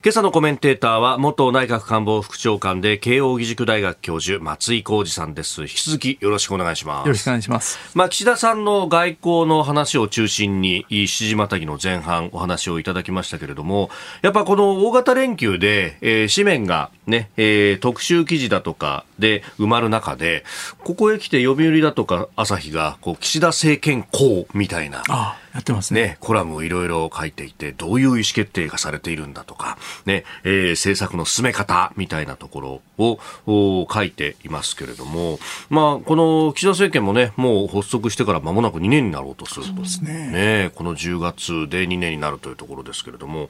[0.03, 5.61] 今朝のコメンテーターは元内閣官房副長官で慶應義塾大学教授松井浩二さんです。
[5.63, 7.07] 引き続きよろしくお願いします。
[7.07, 7.79] よろしくお願いします。
[7.95, 13.89] まあ岸田さんの外交の話を中心に七時またぎの前半お話をいただきましたけれども
[14.21, 20.45] やっぱこの大型連休で、えー、紙面がね、えー、特集記事だとかで埋まる中で
[20.83, 26.01] ここへ来て読売だとか朝日がこう岸田政権公みたいなああやってますね。
[26.01, 32.81] ねコラムをいろいろ書いていて、どういう意思決定がされているんだとか、ね、えー、政策の進め方みたいなところ
[33.47, 35.39] を書いていますけれども、
[35.71, 39.81] まあ、この岸田政権もね、もう発足してから間もなく2年になろうとすると。
[39.81, 40.27] ですね。
[40.27, 43.49] ね、この10月で2年になるというところですけれども、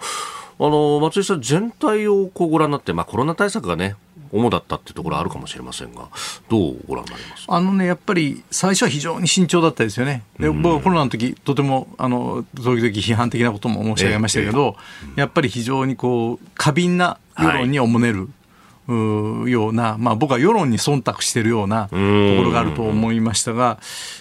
[0.59, 3.95] あの、松井さん全体をこうご覧になって、まあコロナ対策がね、
[4.31, 6.09] 主だったっていうところあるかもしれませんが、
[6.49, 7.45] どうご覧になります？
[7.47, 18.19] あのね、やっぱり最初は非常に慎重だったですよね、で僕はコロナの時とてもあの時々批判的なことも申し上げましたけど、ええやっぱり非常にこう過敏な世論におもねる。
[18.19, 18.27] はい
[18.91, 23.79] ような、まあ、僕は世論に忖度しているようなところがあると思いましたが、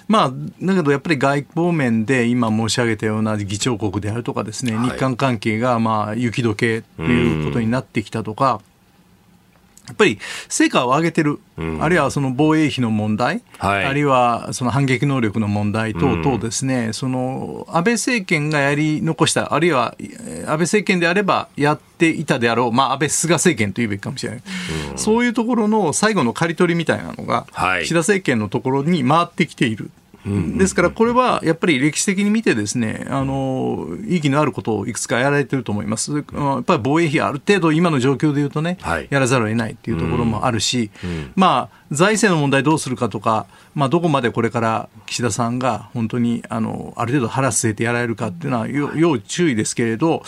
[0.08, 8.60] まあ、だけどやっぱり外交面で今申し上げたような議長国であるとかですね、日韓関係がまあ雪解けということになってきたとか、
[9.86, 10.18] やっぱり
[10.48, 24.42] 成果を上げてる、うん、あるいはその防衛費の問題、はい、あるいはその反撃能力の問題等々ですね、うん、その安倍政権がやり残した、あるいは安倍政権であればやっていたであろう、まあ、安倍・菅政権というべきかもしれない、
[24.90, 29.90] うん、そういうところの最後の刈り取りみたいなのが、はい、岸田政権のところに回ってきている。
[30.56, 50.22] ですから、これはやっぱり歴史的に見て、ですねあの意義のあることをいくつかやられてると思います、やっぱり防衛費、ある程度、今の状況でいうとね、はい、やらざるを得ないっていうところもあるし、うん、まあ、財政の問題どうするかとか、まあ、どこまでこれから岸田さんが本当にあのある程度腹据えてやられるかっていうのは要注意ですけれど、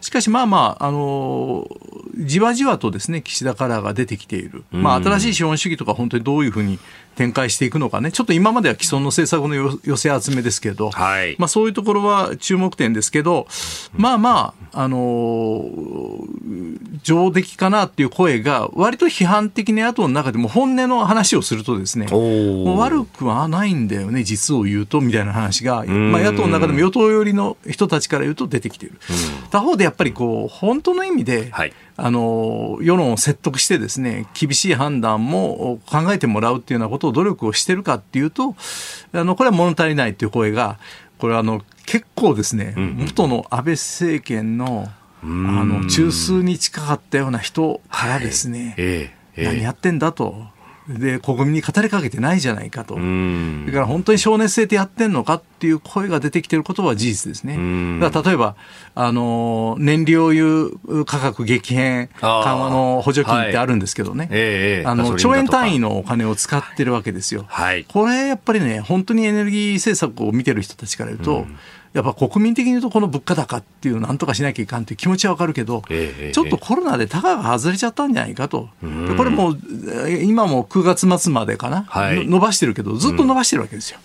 [0.00, 1.68] しかしまあまあ、あの
[2.16, 6.78] じわじわとですね岸田カラーが出てきている、まあ、新しい資本主義とか本当にどういうふうに
[7.14, 13.46] 展開していくのかね、ちょっと今までは既存の政策の寄せ集めですけど、はい、まあ、そういうところは注目点ですけど、
[13.92, 28.98] まあまあ、あのー、上出来かなっていう声が、割と批判的な野党の中でも本音の話をするとですね、悪くはないんだよね、実を言うとみたいな話が、まあ、野党の中でも与党寄りの人たちから言うと出てきている。
[29.50, 31.72] 他方でやっぱりこう、本当の意味で、はい。
[31.94, 38.56] あの世論を説得してですね厳しい判断も考えてもらうっていうようなことを努力をしてるかっていうと
[39.12, 40.78] あのこれは物足りないっていう声が
[41.18, 44.88] これはあの結構ですね、元の安倍政権の
[45.22, 48.74] あの中枢に近かったような人からですね、はい。
[48.78, 50.46] えーえー、何やってんだと。
[50.88, 53.04] で国民に語りかけてないじゃないかと、だか
[53.80, 58.00] ら本当に情熱性でやってんのかっていう声が出てきてることは事実ですね。
[58.00, 58.56] だから例えば、
[58.94, 64.28] あの燃料油価格激変緩和の補助金ってあるんですけどね、はい。
[64.32, 67.44] えー、あの兆円単位のお金を使ってるわけですよ。
[67.48, 71.56] はい、これやっぱりね、本当にエネルギー政策を見てる人たちから言うと、うん
[71.92, 78.86] やっぱ国民的に言うとこの物価高っていうのなんとかしなきゃいかんという気持ちはわかるけど、えー、ちょっとコロナでタガが外れちゃったんじゃないかと、こ
[79.24, 79.58] れもう
[80.22, 83.98] 今も9月末までかな、はい、伸ばしてるけどずっと伸ばしてるわけですよ。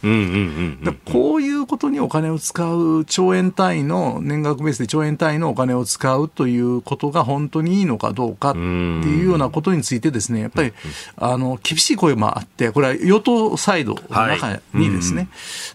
[1.12, 10.74] こういうことにお金を使う兆円単位の年額ベースで兆円単位のお金を使うということが本当にいいのかどうかっていうようなことについてですねやっぱり
[11.16, 15.30] あの厳しい声もあってこれは与党サイドの中にですね、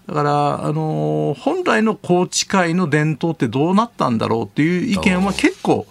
[0.07, 5.87] はい、だからあの本来の宏池会の伝統ってどうなったんだろうっていう意見は結構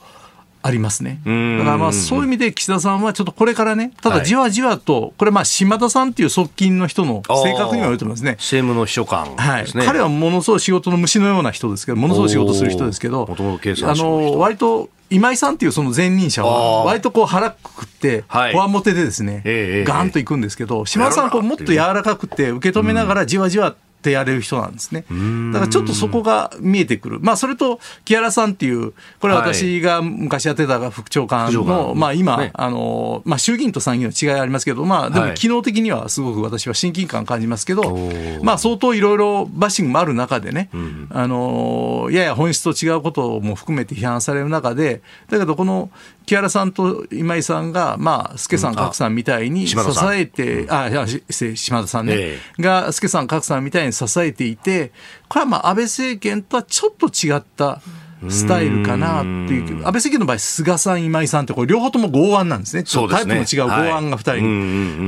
[0.63, 1.21] ありますね。
[1.25, 8.31] だからまあそういう意味で岸田さんはちょっとこれからね、ただじわじわと、これまあ島田さんっていう側近の人の性格には言われてますね。
[8.33, 9.65] 政務の秘書官、ね、はい。
[9.85, 19.41] 彼はものすごい仕事の虫のような人ですけど、ものすごい仕事する人ですけど、あの、割と今井さんっていうその前任者は、割とこう腹くって、こわもてでですね、
[19.85, 25.05] ガンといくんですけど、島田さんはこうもっと柔らかくて受け止めながらじわじわってやれる人なんですね。
[25.53, 27.19] だからちょっとそこが見えてくる。
[27.21, 37.95] まあそれと木原さんっていう、これは私が昔やってた副長官の、はい、まあ今、ね、あの、まあ衆議院と参議院の違いありますけど、まあでも機能的にはすごく私は親近感感じますけど、
[38.41, 45.91] まあ相当いろいろバッシングもある中でね、うん、あの、やや本質と違うことも含めて批判される中で、だけどこの
[46.25, 49.75] 木原さんと今井さんが、まあ、助さん、賀来さんみたいに支
[50.13, 51.05] えて、あ、いや、
[51.55, 54.91] 島田さんね、えー、が、助さん、賀来さんみたいに支えていて、
[55.27, 57.81] これはまあ、安倍政権とはちょっと違った、
[58.29, 63.35] スタイルかなっていう、安倍政権の場合、菅さん、今井さんって、これ、両方とも剛腕なんですね、そうですね。
[63.35, 64.41] タイプの違う剛腕が2人、はい、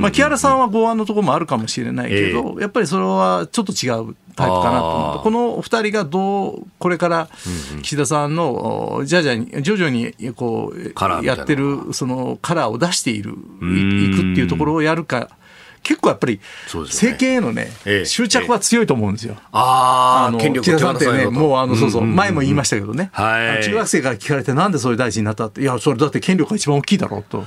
[0.00, 7.28] まあ、木原さんは剛腕のところもあるかもしれないけど、えー、やっぱりそれはちょっと違うタイプかなと思って、この2人がどう、これから
[7.82, 15.28] 岸田さんの、じゃじゃに、徐々にこうやってる、そのカラーを出している、いくっていうところをやるか。
[15.84, 16.40] 結構やっぱり
[16.72, 17.70] 政権へのね、
[18.06, 19.36] 執着は強いと思うんですよ。
[19.52, 27.46] ああ、権力岸田さんってね、もうあの、そうそう、前も言いましたけどね、中学生から聞かれて、なんでそれ大臣になったって、いや、それだって権力が一番大きいだろうと。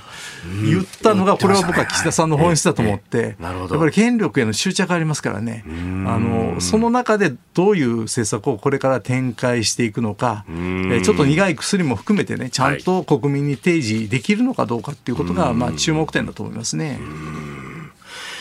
[0.63, 5.63] 言ったのが、これは僕は岸田さんの本質だと思って、やっぱり権力への執着ありますからね、
[6.05, 10.45] あの、その中でどういう政策をこれから展開していくのか、
[11.03, 16.99] ちょっと苦い薬も含めてね、ちゃんと国民に提示できるのかどうかっていうことが、まあ、注目点だと思いますね。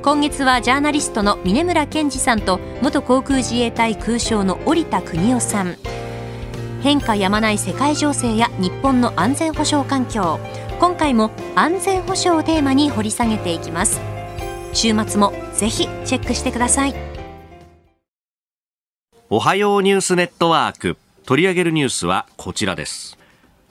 [0.00, 5.76] 今月はジャーナリストの峯村健司さんと元航空自衛隊空将の織田邦男さん。
[6.82, 10.38] 変化やまない世界情勢や日本の安全保障環境。
[10.78, 14.00] 今回も安全保障をテーマに掘り下げていきます。
[14.72, 16.94] 週末もぜひチェックしてください。
[19.30, 20.96] おはようニュースネットワーク。
[21.26, 23.18] 取り上げるニュースはこちらです。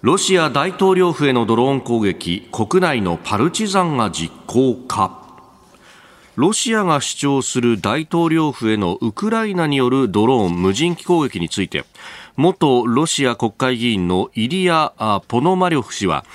[0.02, 5.26] ロシア大統領府へのドローン攻撃国内のパルチザンが実行か
[6.38, 11.84] ロシアが主張する大統領府へのウクライナによるドローン無人機攻撃について
[12.36, 14.94] 元ロシア国会議員のイリア・
[15.28, 16.26] ポノマリョフ氏は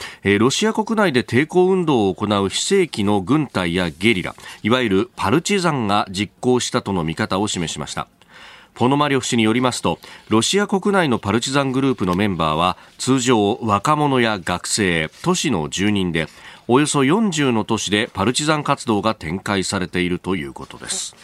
[0.41, 4.35] ロシア国内で抵抗運動を行う非正規の軍隊やゲリラ
[4.65, 8.09] いわゆるパルチザンが実行したとの見方を示しました。
[8.75, 16.27] ポノマリョフ氏によりますとロシア国内のパルチザングループのメンバーは通常若者や学生都市の住人で
[16.69, 21.15] およそ40の都市でパルチザン活動が展開されているということです。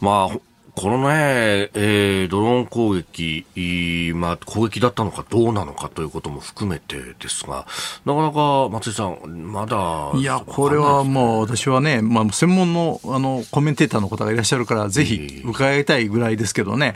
[0.00, 0.38] まあ
[0.76, 7.66] このね、えー、ドローン攻撃、まあ、攻撃だったのかどうなのかということも含めてですが、
[8.06, 9.18] なかなか松井さん、
[9.52, 16.94] まだいや、これはもう私はね、まあ、専門のあのコメンテーターの方がいらっしゃるから、ぜひ伺いたいぐらいですけどね。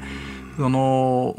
[0.59, 1.37] あの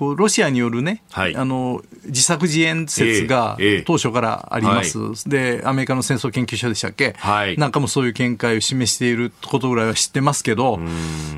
[0.00, 10.78] こうロシアによるね、はい、あの自作自演説が当初からあります、えーえー、でアメリカの戦争研究所でしたっけ、はい、なんかもそういう見解を示していることぐらいは知ってますけど、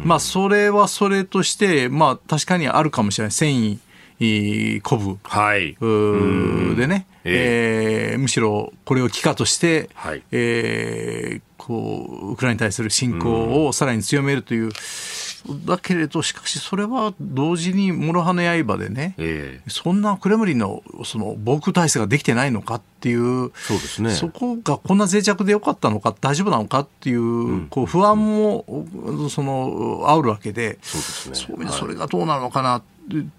[0.04, 3.80] まあ、それはそれとして、まあ、確かにあるかもしれない、戦意
[4.20, 5.76] 鼓舞、はい、
[6.76, 14.70] でね、えー、えー、むしろこれを機化として、はい、えー、こうウクライナに対する侵攻をさらに強めるという。
[15.64, 28.64] だけれどしかしそれは同時に諸刃の刃でね、えー、そんなクレムリンのその防空体制ができてないのかっていうそうです、ね、そこがこんな脆弱でよかったのか大丈夫なのかっていううん、こう不安も
[29.28, 32.82] その煽るわけでそうです、ね、そういう意味でそれがどうなのかな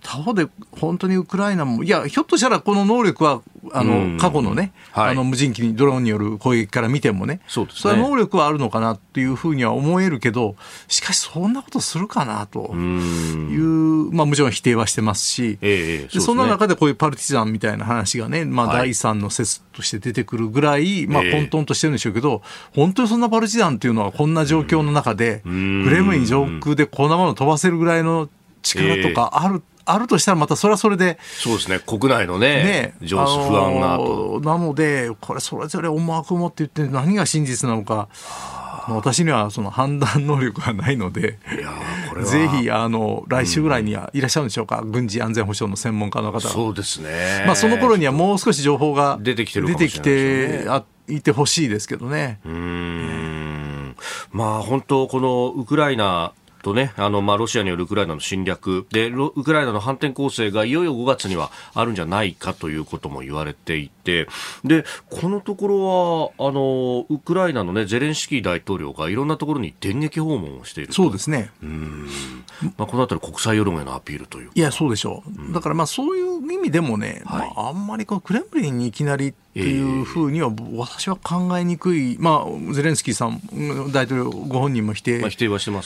[0.01, 3.41] 他方で本当にウクライナも、いや、ひょっとしたらこの能力は、
[3.71, 7.95] あの、過去のね、はい、あの無人機にドローンによる攻撃から見てもね、そうですね。
[7.95, 10.55] 能力はあるのかなっていうふうには思えるけど、
[10.87, 22.41] しかしそんなことするかなという、まあもちろん否定はしてますし、えそ、ね、そんな中でこういうパルティザンみたいな話がね、まあ第三の説として出てくるぐらい、まあ混沌としてるんでしょうけど、
[22.73, 28.29] 本当にそんなパルティザンっていうのはこんな状況の中で、グレムリン上空でこんなものを飛ばせるぐらいの
[28.61, 31.17] 力とかある、あるとしたらまたそれはそれで。
[31.21, 31.79] そうですね。
[31.79, 34.41] 国内のね、ね上司不安がと。
[34.43, 38.07] なので、これそれぞれ思惑を持って言って何が真実なのか。
[38.87, 41.39] 私にはその判断能力がないので、
[42.23, 46.41] ぜひあの来週ぐらいにはいらっしゃるんでしょうか、うん、軍事安全保障の専門家の方。
[46.41, 52.39] そうですね、まあ、その頃にはもう少し情報が出てきてる出てきてあいてほしいですけどね。
[52.45, 53.95] うん。
[54.31, 56.33] まあ本当このウクライナ
[56.63, 64.27] とね、あの、まあ、ロシアによるウクライナの侵略で、ウクライナの反転攻勢がいよいよ5月にはあるんじゃないかということも言われていて、
[64.63, 71.51] で、このところは、あの、ウクライナのね、ゼレンスキー大統領がいろんなところに電撃訪問をしているそうですね。
[71.61, 72.07] うん。
[72.77, 75.29] まあ、このあたり国際世論へのアピールといういや、そうでしょう。
[75.29, 83.39] うん、だからまあ、そういう意味でもね、はい、まあ、あんまりこのクレムリンにいきなりっていうふうには私は考えにくい、まあ、ゼレンスキーさん、
[83.91, 85.21] 大統領ご本人も否定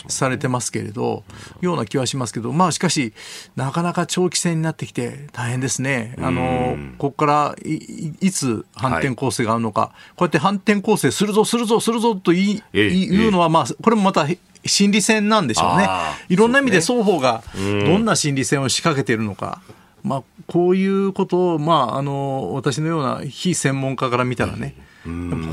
[0.08, 1.26] されてますけれど、
[1.60, 3.12] ような気はしますけど、まあ、しかし、
[3.58, 6.16] なかなか長期戦になってきて大変ですね。
[6.20, 7.76] あの、ここからい
[8.22, 14.28] いつ反転攻勢があるのか、こうやって反転攻勢するぞ、するぞ、するぞと言い言うのは、まあ、これもまた
[14.66, 15.90] 心理戦なんでしょうね。
[16.30, 19.62] いろんな意味で双方がどんな心理戦を仕掛けているのか。
[20.08, 24.76] まあ、こういうことを、まあ、あの私のような非専門家から見たらね、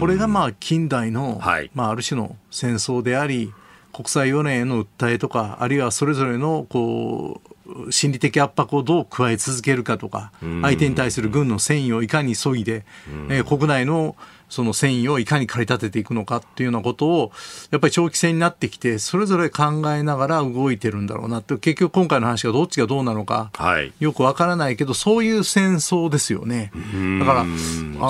[0.00, 3.52] これがまあ近代の、はい、まあ、ある種の戦争であり
[3.92, 12.84] 国際4年への訴えとかあるいはそれぞれのこう心理的圧迫をどう加え続けるかとか相手に対する軍の戦意をいかに削いで、
[13.30, 14.16] えー、国内の
[14.54, 17.32] その繊維をいかに駆り立てていくのかっていうようなことを、
[17.72, 23.50] やっぱり長期戦になってきて、それぞれ考えながら動いてるんだろうなって、結局今回の話がどっちがどうなのか、
[23.98, 26.70] よくわからないけど、そういう戦争ですよね。
[27.18, 27.44] だから、あ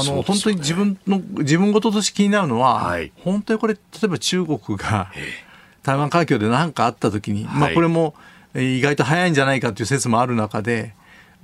[0.04, 5.10] の、本当に自分の、自分事として気になるのは、はい、本当にこれ、例えば中国が、
[5.82, 8.14] 台湾海峡で何かあった時に、まあこれも
[8.54, 10.94] 意外と早いんじゃないかという説もある中で、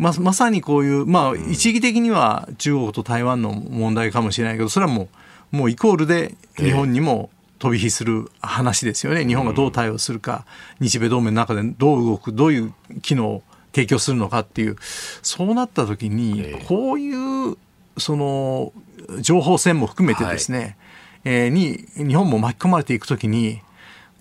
[0.01, 5.09] ままさにこういう、まあ、一義的には中国と台湾の問題かもしれないけど、それはも
[5.53, 7.29] う、もうイコールで日本にも
[7.59, 9.27] 飛び火する話ですよね。
[9.27, 10.47] 日本がどう対応するか、
[10.81, 12.73] 日米同盟の中でどう動く、どういう
[13.03, 13.43] 機能を
[13.75, 14.77] 提供するのかっていう、
[15.21, 17.59] そうなった時に、こういう、
[17.99, 18.73] その、
[19.21, 20.77] 情報戦も含めてですね、はい、
[21.25, 23.61] えー、に、日本も巻き込まれていくときに、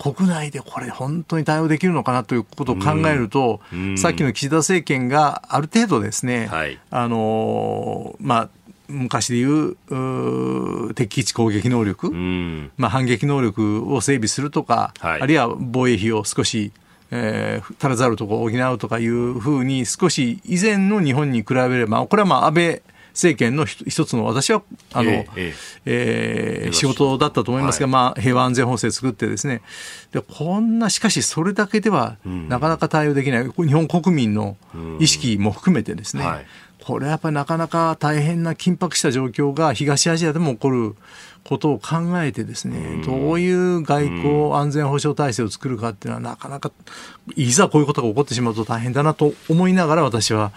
[0.00, 8.48] 国内でこれ本当に対応できるのかなということを考えると、うん、さっきの岸田政権がある程度ですね、はい、あのまあ
[8.88, 9.76] 昔でいう
[10.88, 16.72] う敵基地攻撃能力、うん、まあ、反撃能力を整備するとか、はい、あるいは防衛費を少し、
[17.10, 22.82] えー、足らざるところを補うとかいうふうに少し以前の日本に比べればこれはまあ安倍
[23.12, 25.54] 政権の一つの私はあの、えー、
[25.86, 29.62] えー、仕事だったと思いますが、はい、まあ、平和安全法制作ってですね。
[30.12, 34.56] でこんなしかしそれだけではなかなか対応できない、うん、日本国民の
[34.98, 36.46] 意識も含めてですね、はい、
[36.82, 40.96] これはやっぱりなかなか大変な緊迫した状況が東アジアでも起こる
[41.44, 46.70] ことを考えてですね、どういう外交安全保障体制を作るかっていうのはなかなか
[47.34, 50.52] いざこういうことが起こってしまうと大変だなと思いながら私は、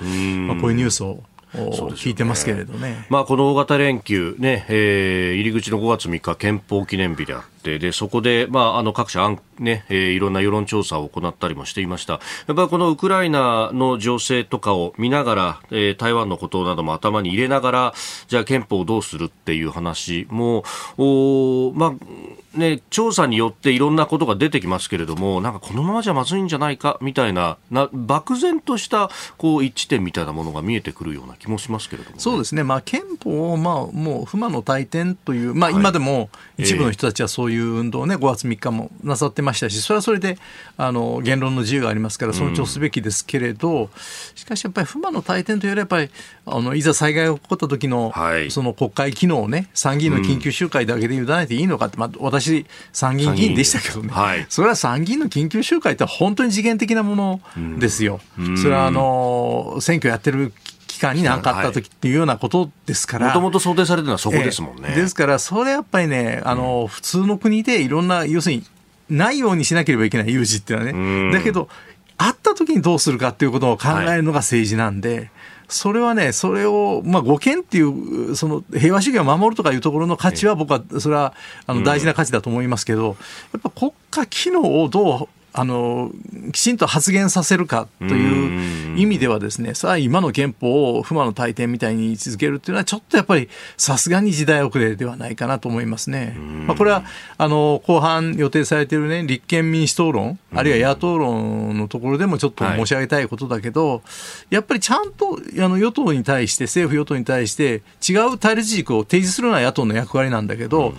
[0.47, 1.23] まあ、こういうニュースを
[1.53, 3.05] 聞いてますけれどね。
[3.09, 9.23] まあ、この大型連休ね、えー、入り口の5月3日憲法記念日であって、で、そこで、まあ、あの、各社
[9.59, 12.13] ね、えー、いろんな世論調査を行ったりもしていました。
[12.47, 17.93] やっぱりこのウクライナの情勢とかを見ながら、えー、台湾のことなども頭に入れながら、
[18.27, 20.63] じゃあ憲法をどうするっていう話も、
[20.97, 40.37] おまあ、ね、調査によっていろんなことが出てきますけれども、なんかこのままじゃまずいんじゃないかみたいな、な漠然としたこう一致点みたいなものが見えてくるような気もしますけれども、ね、そうですね、まあ、憲法を、まあ、もう不満の大点という、まあ、今でも一部の人たちはそういう運動をね5月3日もなさってましたしそれはそれで
[40.77, 43.89] あの言論の自由がありますから尊重すべきですけれど、うん、
[44.35, 46.09] しかしやっぱり不満の大点というよりやっぱり
[46.45, 57.41] あのいざ災害が起こった時の、はい、その国会機能をね参議院の緊急集会だけで委ねていいのかって、まあ、私参議院議員でしたけどね、はい、それは参議院の緊急集会って本当に次元的なもの
[57.79, 58.19] ですよ。
[58.37, 60.72] うん、それはあの選挙やってる期
[61.05, 63.27] 間に何かあった時っていうようなことですから。
[63.27, 64.89] もともと想定されてるのはそこですもんね。
[64.89, 68.63] えー、ですから、それやっぱりね、あの、普通の国でいろんな、要するに、
[69.09, 70.93] ないようにしなければいけない有事っていうのは
[71.31, 71.37] ね。
[71.37, 71.69] だけど、
[72.17, 75.29] あった時にどうするかっていうことを考えるのが政治なんで、はい
[75.69, 81.33] それはね、それを、まあ、護憲っていう、その平和主義を守るとかいうところの価値は、僕はそれは
[81.65, 83.17] あの大事な価値だと思いますけど、
[83.53, 86.11] やっぱ国家機能をどうあの
[86.51, 96.35] きちんと発言させるかという意味ではですね、さあ今の憲法を不満の大典みたいに位置づけるというのはちょっとやっぱりさすがに時代遅れではないかなと思いますね。
[96.67, 97.03] まあ、これは
[97.37, 110.95] あの後半予定されているね立憲民主党論あるいは野党論のところでもちょっと申し上げたいことだけど、はい、やっぱりちゃんとあの与党に対して政府与党に対して違う対立軸を提示するのは野党の役割なんだけど、うん、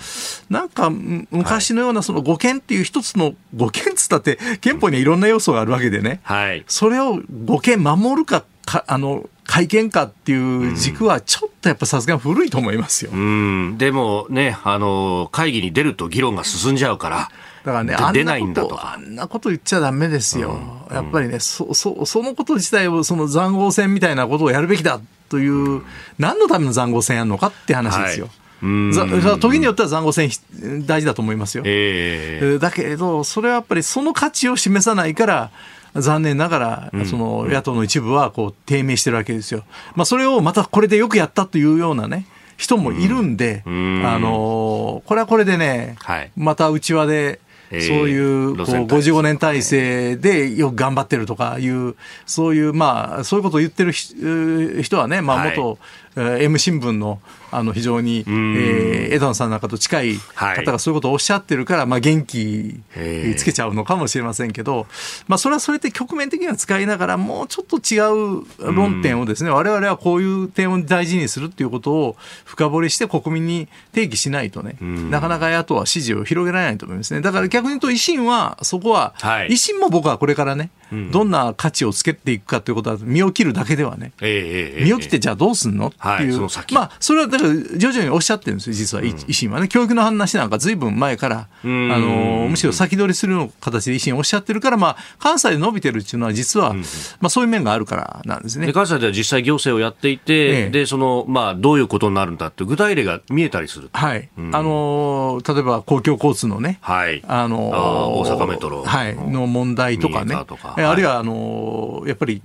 [0.49, 13.11] なんか昔のようなその護憲っていう一つの護憲っつったって憲法にはいろんな要素があるわけでね、はい、それを護憲守るかかあの会見かっていう軸はちょっとやっぱさすがに古いと思いますよ。
[13.13, 17.29] うん、でもね、あの、会議に出ると議論が進んじゃうから。
[17.65, 20.59] だからね、出ないんだとあんなこと言っちゃだめですよ。
[20.91, 25.85] うん、やっぱりね、そ、そ、そのこと自体を、その塹壕戦みたいなことをやるべきだという、うん、
[26.19, 28.27] 何のための塹壕戦やるのかって話ですよ。
[28.27, 28.44] はい
[29.39, 30.31] 時によっては塹壕戦
[30.87, 31.65] 大事だと思いますよ。
[31.67, 35.51] えー、だけれど、それはやっぱりその価値を示さないから、
[35.97, 39.65] 残念ながら、その野党の一部はこう低迷してるわけですよ。
[39.95, 43.69] まあ、それをまたこれでよくやったというようなね、人もいるんで、あ
[44.19, 45.97] のこれはこれでね、
[46.37, 47.41] また内輪で、
[47.71, 50.17] そういうこう55年体制。
[50.17, 51.95] でよく頑張ってるとかいう、
[52.27, 55.79] そういう、まあ、そういうことを言ってる人はね、まあ、元、
[56.17, 57.21] M 新聞の
[57.57, 62.81] あの非常に、えー、枝野さんなんかと近い方がそういうことをおっしゃってるから、まあ、元気
[63.37, 64.87] つけちゃうのかもしれませんけど、
[65.29, 68.01] まあ、それはそれで局面的には使いながらもうちょっと違
[68.41, 77.21] う論点をですね我々はこういう点を大事にするっていうことを深掘りして国民に提起しないとねなかなか野党は支持を広げられないと思いますね。
[77.21, 80.71] だから逆に言うと維新はそこは、はい、維新も僕はこれからね
[81.11, 86.41] どんな価値をつけていくかということは身を切るだけではね、身を切ってじゃあどうすんのっていう、
[86.73, 87.44] まあそれはだから
[87.77, 89.69] 徐々におっしゃってるんですよ実は維新はね。
[89.69, 96.75] 教育の話なんかずいぶん前から、あのむしろ先取りするの形で維新おっしゃってるからまあ関西で伸びてるっていうのは実は、
[97.21, 98.73] まあそういう面があるからなんですね。
[98.73, 103.91] 関西では実際行政をやっていて、でそのまあどういうことになるんだって具体例が見えたりする。
[103.93, 104.29] はい。
[104.37, 107.69] あの例えば公共交通のね、はい、あの
[108.21, 110.35] 大阪メトロ、はい、の問題とかね。
[110.35, 112.43] あるいはあのやっぱり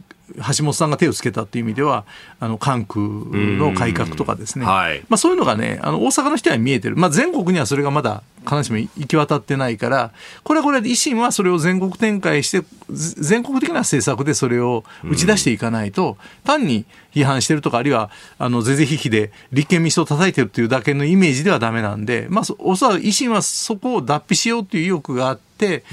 [0.58, 2.06] 橋本さんが手をつけたっていう意味では、
[2.40, 10.12] あの関空の改革とかですね、はい、まあ、そういうのがね、あの大阪の人には見えてる、まあ、全国にはそれがまだ必ずしも行き渡ってないから、
[10.44, 25.84] これはこれで維新はそれを全国展開して、全国的な政策でそれを打ち出していかないと、単に批判してるとか、あるいはあの是々非々で立憲民主党を叩いてるっていうだけのイメージではだめなんで、まあ、おそらく維新はそこを脱皮しようという意欲があって、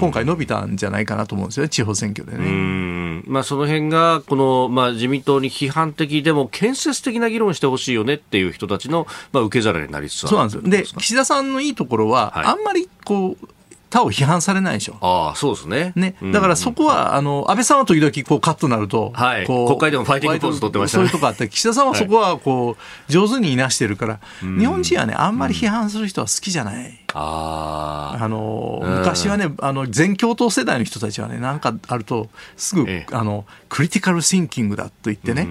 [0.00, 3.02] 今回伸びたんじゃないかなと思うんですよね、地方選挙でね。
[3.26, 10.62] まあ、その辺がこの、まあ、自民党に批判的でも建設的な議論してほしいよねっていう人たちの、まあ、受け皿になりつつそうなんですよ。
[10.62, 13.48] で岸田さんのいいところは、はい、あんまりこう
[13.92, 14.96] 他を批判されないでしょ。
[15.02, 15.92] ああ、そうですね。
[15.94, 16.16] ね。
[16.32, 19.46] だからそこは、あの、安倍さんは時々こうカットになると、はい。
[19.46, 21.04] 国会でもファイティングポーズ取ってましたね。
[21.04, 27.01] そういうとこあって、岸田さんはそこはこう、上手にいなしてるから、日本人はね、あんまり批判する人は好きじゃない。
[27.14, 35.46] ああの昔はねあの全共闘世代の人たちはね何かあるとすぐ、ええ、あのクリティカルシンキングだと言ってね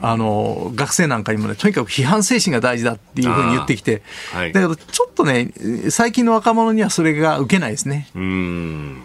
[0.00, 4.02] あの学生なんかにもねとにかく批判精神が大事だっていうふうに言ってきて、
[4.32, 5.52] はい、だけどちょっとね
[5.90, 8.08] 最近の若者にはそれが受けないですね。
[8.14, 9.02] うん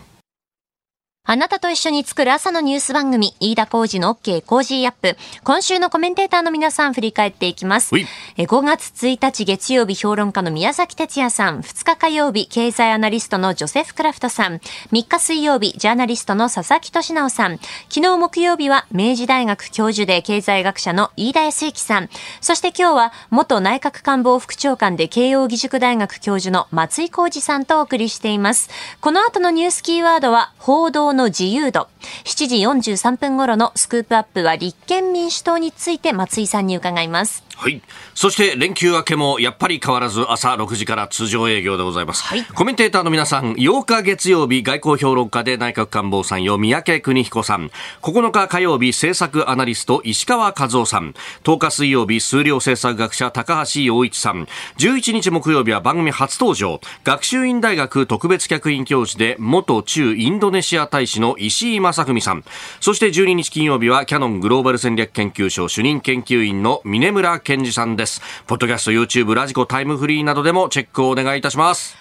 [1.27, 5.17] あなたと一緒に作る朝のニュース番組、飯田浩司の OK Cozy up。
[5.43, 7.95] 今週のコメンテーターの皆さん振り返っていきます。
[8.37, 14.57] え5月1日月曜日評論家の宮崎哲弥さん、2日火曜日経済アナリストのジョセフ・クラフトさん、
[14.91, 17.57] 3日水曜日ジャーナリストの佐々木俊尚さん、
[17.89, 22.09] 昨日木曜日は明治大学教授で経済学者の飯田康之さん、
[22.39, 28.69] そして今日は元内閣官房副長官で慶應義塾大学教授の松井浩二さんとお送りしています。
[29.01, 31.87] この後のニュースキーワードは報道の自由度。
[32.23, 37.45] 7時43分頃のスクープアップは立憲民主党について松井さんに伺います。
[37.57, 37.81] はい。
[38.13, 42.23] そして連休明けもやっぱり変わらず朝6時から通常営業でございます。
[42.23, 51.13] はい、コメンテーターの皆さん、8日月曜日外交評論家で内閣官房参与三宅邦彦さん、9日火曜日政策アナリスト石川和夫さん、
[51.43, 54.47] 10日水曜日数量政策学者高橋洋一さん、
[54.77, 62.43] 11日木曜日は番組初登場、学習院大学特別客員教授で元駐インドネシア大使の石井正文さん、
[62.79, 68.21] そして12日金曜日はキャノングローバル戦略研究所主任研究員の峰村健二さんです。
[68.47, 71.97] ポッドキャスト、YouTube、ラジコ、タイムフリーなどでもチェックをお願いいたします。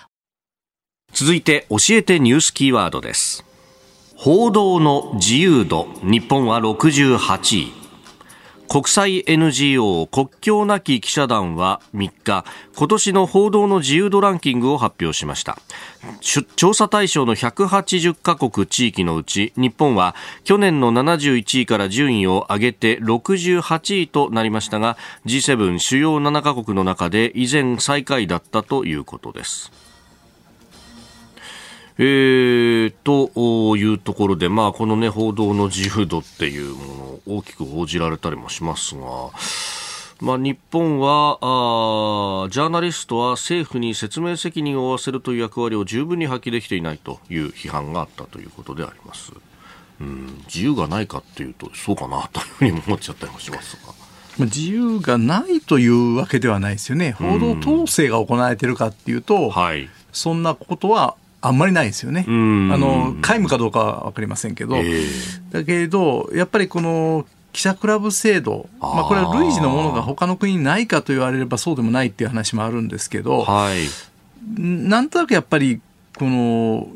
[1.13, 3.45] 続いて、教えてニュースキーワードです。
[4.17, 7.84] 報道の自由度、日本は68位。
[8.75, 12.45] 国際 NGO 国境なき記者団は3日
[12.77, 15.59] 今年の報道の自由度ランキングを発表しました。
[16.57, 29.84] 調査対象の180カ国地域のうち日本は去年の71位から順位を上げて68位となりましたが G7 主要7カ国の中で依然最下位だったということです。
[31.97, 39.31] えー、というところで、まあ、このね、報道の自由度っていうもの大きく報じられたりもしますが、
[40.21, 49.33] まあ、日本はあジャーナリストは政府に説明責任を負わせるという役割を十分に発揮できていないという批判があったということであります。
[50.01, 53.93] うん、自由がないかっていうとそうかなというふうに思っちゃったりもしますが。
[54.47, 61.15] 自由がないというわけではないですよね、報道統制が行われているかっていうと、はい、そんなことは
[61.47, 62.25] あんまりないですよね。
[62.27, 73.87] あの皆無かどうかは分かりませんけど、えー、だけれどやっぱりこの記者クラブ制度、まあ、これは類似のものが他の国にないかと言われればそうでもないっていう話もあるんですけど、はい、
[74.59, 75.81] なんとなくやっぱり
[76.17, 76.89] この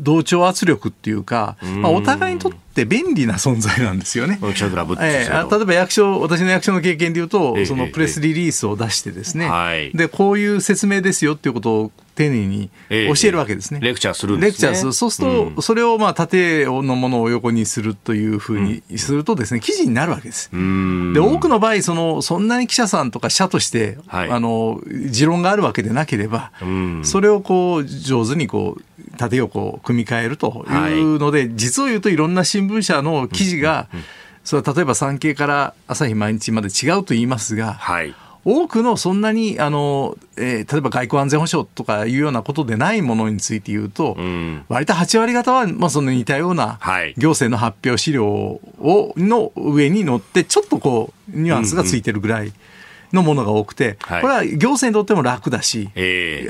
[0.00, 4.38] 同調圧力っていうか、まあ、お互いにとって便利な存在なんですよね。
[4.42, 13.78] えー、例えば役所、私の役所の経験でいうと、そのプレスリリースを出してですね、で、こういう説明ですよっていうことを丁寧に教えるわけですね。
[13.80, 14.92] レクチャーするんです、ね、レクチャーする。
[14.92, 20.50] そうすると、それをまあ縦のものを横にするというふうにするとですね、記事になるわけです。
[20.50, 26.50] で、多くの場合、その、そんなに記者さんとか社として、はい、あの、持論があるわけでなければ、
[27.02, 28.82] それをこう、上手にこう、
[29.16, 33.88] 縦横組み替えるというので、はい、実を言うといろんな新聞社の記事が、
[34.42, 38.14] それは例えば産経から朝日毎日まで違うと言いますが、はい、
[38.50, 46.78] 多くのそんなにあの、えー、例えば外交安全保障とかいうようなことでないものについて言うと、うん、割と8割方は、まあ、その似たような
[47.18, 52.40] 行政の発表資料をの上に乗ってちょっとこうニュアンスがついてるぐらい。
[52.42, 52.54] うんうん
[53.12, 55.88] のものが多くて、これは行政にとっても楽だし、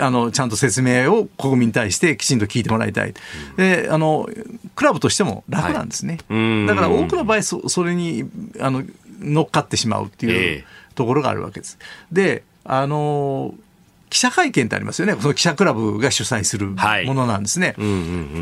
[0.01, 3.15] あのちゃんと説明を国民に対してきちんと聞いてもらいたい、
[3.57, 4.29] であの
[4.75, 8.25] クラブとしても楽なんですね、はい、だから多くの場合そ、それに
[8.61, 8.83] あの
[9.21, 10.65] 乗っかってしまうっていう
[10.99, 11.79] ところがあるわけです。
[12.11, 13.55] であの
[14.11, 17.75] 記者会見ってありますよね、その記者クラブが主催するものなんですね。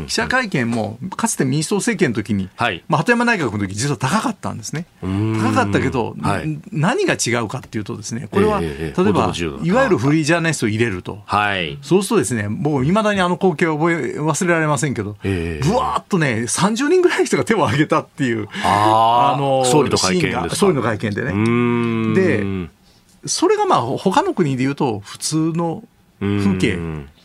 [0.07, 4.85] 記者会見も、かつて民主党政権の時に、はい、まあ、鳩山内閣の時実は高かったんですね。
[5.01, 22.13] 高かったけど、はい、何が違うかっていうとですね、これは、えー、例えば、いわゆるフリージャーナリストを入れると、はい、そうするとですね、僕、いまだにあの光景は覚え忘れられませんけど、えー、ぶわーっとね、30人ぐらいの人が手を挙げたっていう、あの総理の会見総理の会見でね。
[22.15, 22.76] で
[23.25, 25.83] それがまあ他の国でいうと普通の
[26.19, 26.77] 風景。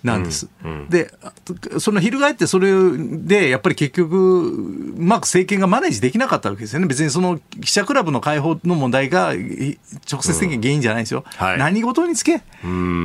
[0.03, 0.48] なんです。
[0.88, 1.12] で、
[1.78, 4.48] その翻ってそれでやっぱり結局
[4.96, 6.86] うまく政権がマネージできなかったわけですよね。
[6.86, 11.24] 別にその記者クラブの解放の問題が直接的に原因じゃないですよ。
[11.26, 12.42] うんはい、何事につけ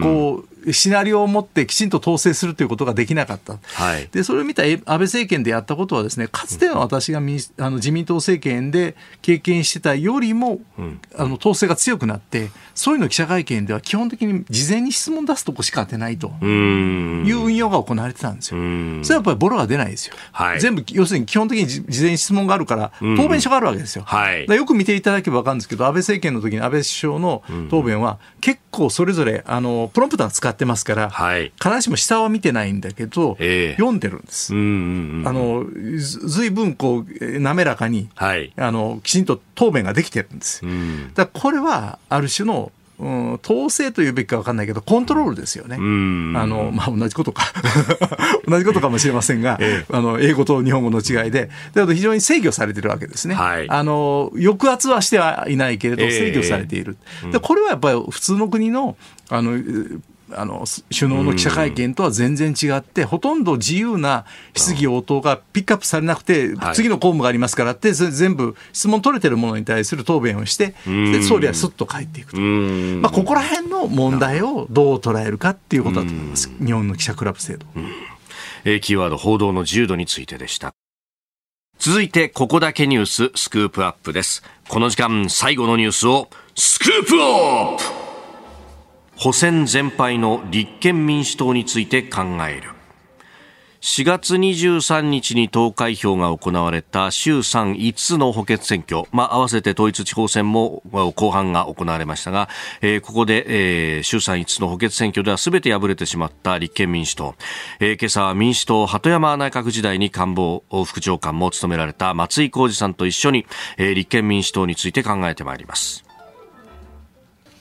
[0.02, 16.34] こうシナリオを持ってきちんと統制するということができなかった、はい、でそれを見た安倍政権でやったことはですねかつての私が民あの自民党政権で経験してたよりも、うん、あの統制が強くなって総理の記者会見では基本的に事前に質問出すとこしか当てないと
[16.88, 18.58] いう運用が行われてたんですよ。
[19.04, 20.16] それはやっぱりボロが出ないですよ。
[20.32, 24.04] はい、全部要するに基本的に事前に質問があるから答弁書があるわけですよ。
[24.06, 34.54] はい、よく見ていただけば分かるんですけど安倍政権の時に安倍首相の答弁は結構それぞれあのプロンプター使ってますから、はい、必ずしも下は見てないんだけど、えー、読んでるんです。
[34.54, 35.66] うんうんうん、あの
[35.98, 40.66] ずいぶんこう滑らかに、はい、あのきちんと答弁ができてるんです。
[40.66, 45.76] うん、だこれはある種のうん、統制というべきか分かんないけど、コントロールですよね。
[45.76, 47.44] あの、まあ、同じことか。
[48.48, 53.36] 同じことかもしれませんが、ええ、あの、英語と日本語の違いで、だけど非常に制御されてるわけですね。
[53.36, 56.98] はい、あの、抑圧はしてはいないけれど、制御されている。
[57.28, 58.98] え、で、これはやっぱり普通の国の、
[59.30, 59.60] あの、
[60.32, 60.66] あの
[60.98, 64.26] 首脳の記者会見とは全然違って、ほとんど自由な
[64.56, 74.88] 質疑応答がピックアップされなくて、次の公務がありますからって、全部質問取れてるものに対する答弁をして、で総理はすっと帰っていくと、まあ、ここら辺の問題をど。
[74.96, 77.66] う捉えるかっていうことだと思います、日本の記者クラブ制度。
[78.66, 80.74] えー、キーワード、報道の自由度についてでした。
[81.80, 84.44] 続いて、ここだけニューススクープアップです。
[84.68, 88.07] この時間、最後のニュースを、スクープアップ
[89.18, 92.78] 補選全敗の立憲民主党について考える。
[93.82, 100.84] 4月23日に投開票が行われた衆参5つの補欠選挙、まあ、合わせて統一地方選も
[101.16, 102.50] 後半が行われましたが、
[102.82, 107.36] えー、ここで、えー、衆参5つの補欠選挙では全て敗れてしまった立憲民主党、
[107.80, 113.46] えー、今朝は民主党鳩山内閣時代に官房副長官も務められた松井浩二さんと一緒に、
[113.78, 116.07] えー、立憲民主党について考えてまいります。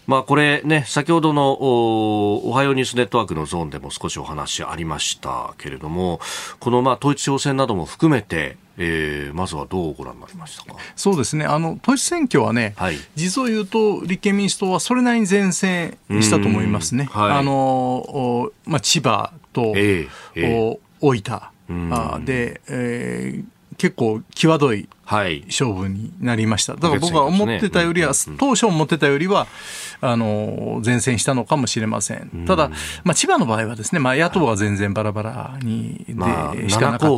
[0.06, 6.20] まあ、これね、先ほどのおはようニュースネットワークのゾーンでも少しお話ありましたけれども、
[6.60, 10.78] このまあ統一地方選なども含めて、えー、まずはどうご覧になりましたか？
[10.94, 22.24] そうですね、あの統一選挙はね、はい、実を言うと、立憲民主党はそれなりに前線したと思いますね、はい、あのまあ、千葉と、えーえー、大分。
[22.24, 23.44] で、えー、
[23.76, 26.74] 結構際どい勝負になりました。
[26.74, 29.46] だから僕は思ってたよりは、当初思ってたよりは、
[30.00, 32.44] あの、前線したのかもしれません。
[32.46, 32.70] ただ、
[33.04, 37.10] まあ、千葉の場合はですね、まあ、野党は全然バラバラに、で、しかなかっ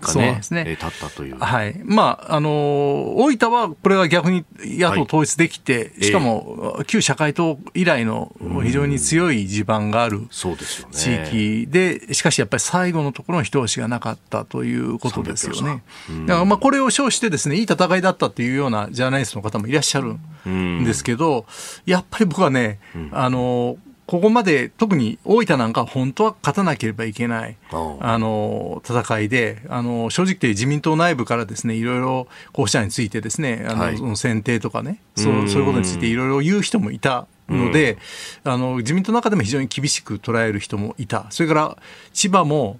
[0.00, 0.08] た。
[0.08, 0.64] そうですね。
[0.64, 1.38] 立ったという。
[1.38, 1.80] はい。
[1.84, 15.82] まあ、あの、大分はこれは逆に野党統一できて、しかも、旧社会党以来の非常に強い地盤がある地域で、しかしやっぱり最後のところの一押しがなかったということですよね。
[16.26, 20.16] だからまあ、これを称してですね、いい戦いだったっていうようなジャーナリストの方もいらっしゃる
[20.48, 20.84] ん。
[20.84, 21.46] ですけど、
[21.86, 22.78] やっぱり僕はね、
[23.12, 37.98] あの、ここまで特に大分なんか本当は勝たなければいけないあの戦いであの正直言って自民党内部からですねいろいろ候補者についてですねあの、はい、その選定とかねそうそういうことについていろいろ言う人もいたので、
[38.42, 41.26] あの自民党の中でも非常に厳しく捉える人もいた。
[41.30, 41.76] それから
[42.12, 42.78] 千葉も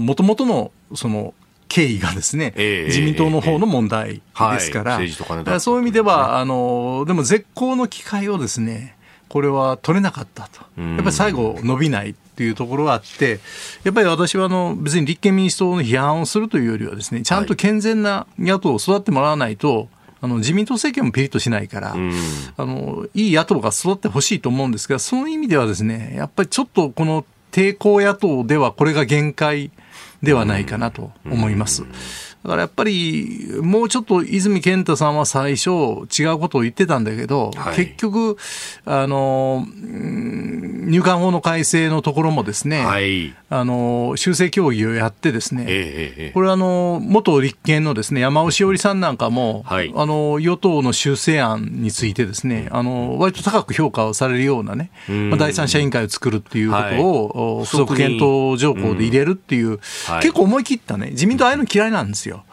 [0.00, 1.34] もともとのその
[1.72, 5.00] 経緯がですね、えー、自民党の方の問題ですから、
[5.58, 8.94] そういう意味では、あの、でも絶好の機会をですね、
[9.30, 10.60] これは取れなかったと。
[10.76, 13.40] やっぱり最後伸びないっていうところがあって、
[13.84, 19.88] やっぱり私はあの別に立憲民主党の批判をするというよりはですね、ちゃんと健全な野党を育ってもらわないと、
[20.20, 21.96] あの自民党政権もピリッとしないから、あ
[22.66, 29.70] のいい野党が育ってほしいと思うんですが、その意味ではですね、やっぱりちょっとこの抵抗野党ではこれが限界
[30.22, 31.84] ではないかなと思います。
[32.42, 38.36] だからやっぱり、もうちょっと泉健太さんは最初、違うことを言ってたんだけど、はい、結局、
[38.84, 39.64] あの、
[40.84, 59.78] 入管法の改正のところもですね、はい、あの、修正協議をやってですね、えー、これあの、元立憲のですね、山尾志織さんなんかも、はい、あの、与党の修正案についてですね、あの、割と高く評価をされるようなね、まあ、第三者委員会を作るっていうことを、不足検討条項で入れるっていう、
[60.20, 62.31] 結構思い切ったね、自民党ああいうの嫌いなんですよ。
[62.32, 62.44] よ。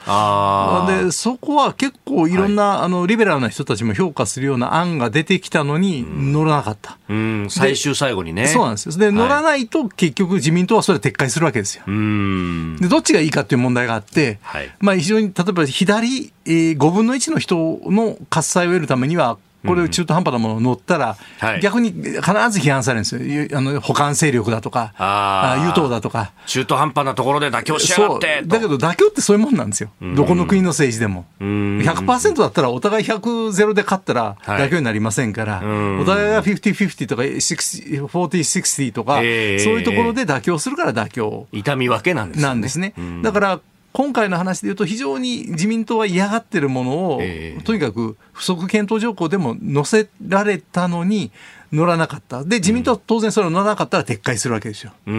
[0.88, 6.98] でそこは結構いろんな、はい、あのリベラルな人たちも評価するような案が出てきたのに乗らなかった。
[7.10, 8.48] うん、最終最後にね。
[8.48, 8.98] そうなんですよ。
[8.98, 11.84] で、乗らないと結局自民党はそれ撤回するわけですよ。
[11.86, 21.18] でどっちがいいかっていう問題があって、はい、まあ非常に例えば左、えー、5分の1の人の喝采を得るためにはこれ中途半端なもの乗ったら、
[21.62, 23.58] 逆に必ず批判されるんですよ。
[23.58, 26.32] あの、保管勢力だとか、与党だとか。
[26.46, 29.90] 中途半端なところで妥協しやがってだけど妥協ってそういうもんなんですよ。
[30.16, 31.26] どこの国の政治でも。
[31.40, 41.48] 100%だったらお互い100ゼロで勝ったら妥協になりませんから、お互いが50-50とか40-60とか、そういうところで妥協するから妥協。
[41.52, 42.44] 痛み分けなんですね。
[42.44, 42.94] なんですね。
[43.24, 43.60] だから、
[44.00, 51.32] 今回の話でいうと、非常に自民党は嫌がってるものを、えー、とにかく不足検討条項でも載せられたのに、
[51.74, 52.46] 乗らなかった。
[52.46, 54.94] で、自民党は当然それを乗らなかったら撤回するわけですよ。
[55.06, 55.12] 出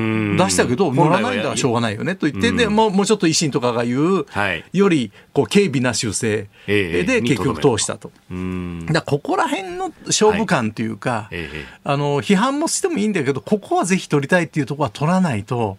[0.48, 6.48] したけど、乗らないんだらしょうがないよねと言って、で、もうもうちょっと維新とかが言う、はい、よりこう軽微な修正。
[6.66, 8.10] で結局通したと。
[8.92, 11.36] だここら辺の勝負感というか、はい、
[11.84, 15.76] あの、批判もしてもいいんだけど、ここはぜひ取りたいっていうところは取らないと、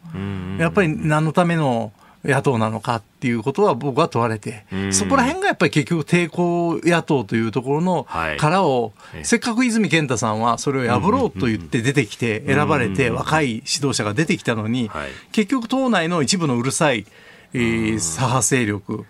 [0.60, 1.92] やっぱり何のための、
[2.24, 8.08] 野党なのかっていうことは僕は問われて、そこら辺がやっぱり結局抵抗野党というところの
[8.38, 8.94] 殻を、
[9.24, 14.92] せっかく泉健太さんはそれを破ろうと言って出てきて選ばれて若い指導者が出てきたのに、
[15.32, 17.06] 結局党内の一部のうるさい
[17.54, 19.06] えー、左派勢力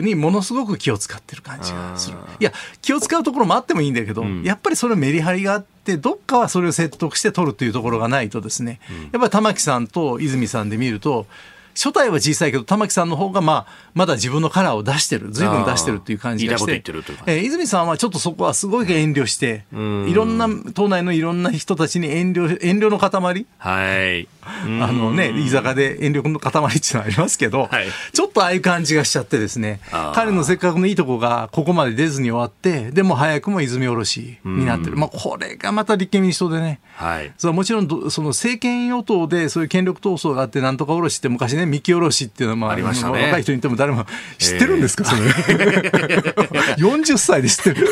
[0.00, 2.16] にものすごく気を使ってる感じがする。
[2.38, 5.66] いや、気を使うところもあってもいいんだけど、うん、やっぱりそれメリハリがあっ、
[6.00, 8.80] どっかはそれを説得して取るというところがないとですね、
[9.12, 11.26] やっぱり玉木さんと泉さんで見ると、
[11.76, 16.72] 初代は小さいけど玉木さんの方がまあまだ自分のカラーを出してる随分出してるっていう感じがして、
[17.26, 29.80] えー、泉さんはちょっとそこはすごい遠慮していろんな党内のいろんな人たちに遠慮遠慮の塊、はい、あのね居酒屋で遠慮の塊っていうのはありますけど、はい、ちょっとああいう感じがしちゃってですね
[30.14, 44.04] 彼のせっかくのいいとこがここまで出ずに終わってでも早くも泉おろしになってる、まあ、これがまた立憲民主党でね、はい、それはもちろんその政権与党でそういう権力闘争があってなんとかおろしって昔ね三木おろしっていうのは、まあ、ありましたね、若い人に言っても誰も
[44.38, 45.22] 知ってるんですか、それ。
[46.76, 47.88] 40歳で知ってる。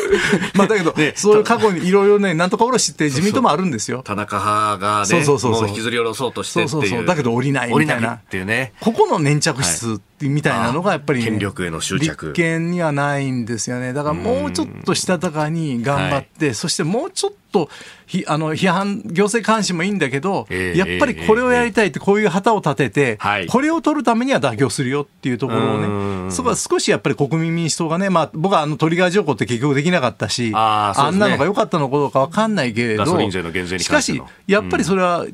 [0.53, 4.01] まあだけど、ね、そういう過去にいろいろね、なんとかおろしって自民党もあるんですよ。
[4.03, 6.69] 田中派がね、そうそうそうそう引きずり下ろそうとしてっていう。
[6.69, 7.05] そうそうそう。
[7.05, 8.15] だけど降りないみたいな。
[8.15, 8.73] っていうね。
[8.81, 12.27] ここの粘着質、はいみたいなのがやっぱり、ね、権力への執着。
[12.27, 13.93] 立憲にはないんですよね。
[13.93, 17.69] だからもうちょっとしたたかに頑張って、そしてもうちょっと
[18.05, 35.25] ひあの批判行政監視もいいんだけど、えー、やっぱりこれをやりたいってこういう旗を立てて、えー、これを取るためには妥協するよっていうところをねそこは少しやっぱり国民民主党がね、まあ、僕はあのトリガー条項って結局できなかったしあ、ね、あんなのが良かったのかどうか分かんないけれどしかしやっぱりそれは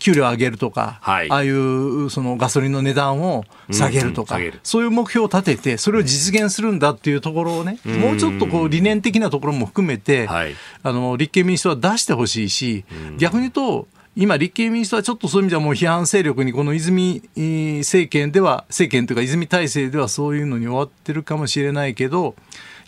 [0.00, 12.84] 給料上げるとか、うん、ああいうそのガソリンの値段を下げるとか、うん、そういう目標を立ててそれを実現するんだっていうところをね、うん、もうちょっとこう理念的なところも含めて、はい、あの立憲民主党は出してほしいし、
[13.18, 13.88] 逆に言うと、
[14.20, 22.34] 今、立憲民主党はちょっとそういう意味ではもう批判勢力に、この泉政権では、政権というか泉体制ではそういうのに終わってるかもしれないけど、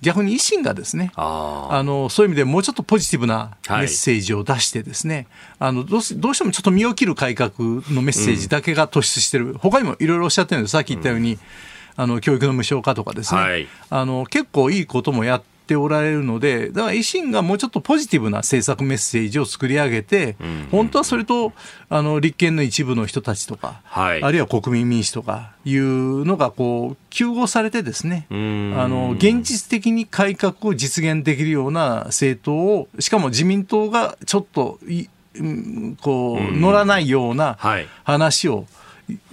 [0.03, 5.27] 逆に維新がですねあのそういう意味でもうちょっとポジティブなメッセージを出してですね、
[5.59, 10.73] はい、あのどうどうしてもちょっと身を切る改革のメッセージだけが突出してる、うん、他にもいろいろおっしゃってるんです。
[10.73, 11.39] さっき言ったように、うん、
[11.97, 20.47] あの教育の無償化とかですね、はい、あの結構いいこともやってっておられるので、だから維新がもうちょっとポジティブな政策メッセージを作り上げて、うん。
[20.47, 21.53] うん、本当はそれと
[21.89, 34.81] あの立憲の一部の人たちとか、はい、あるいは国民民主とかいうのがこう糾合されてですね、あの現実的に改革を実現できるような政党を、しかも自民党がちょっと
[36.01, 37.59] こう乗らないような
[38.03, 38.67] 話を、はい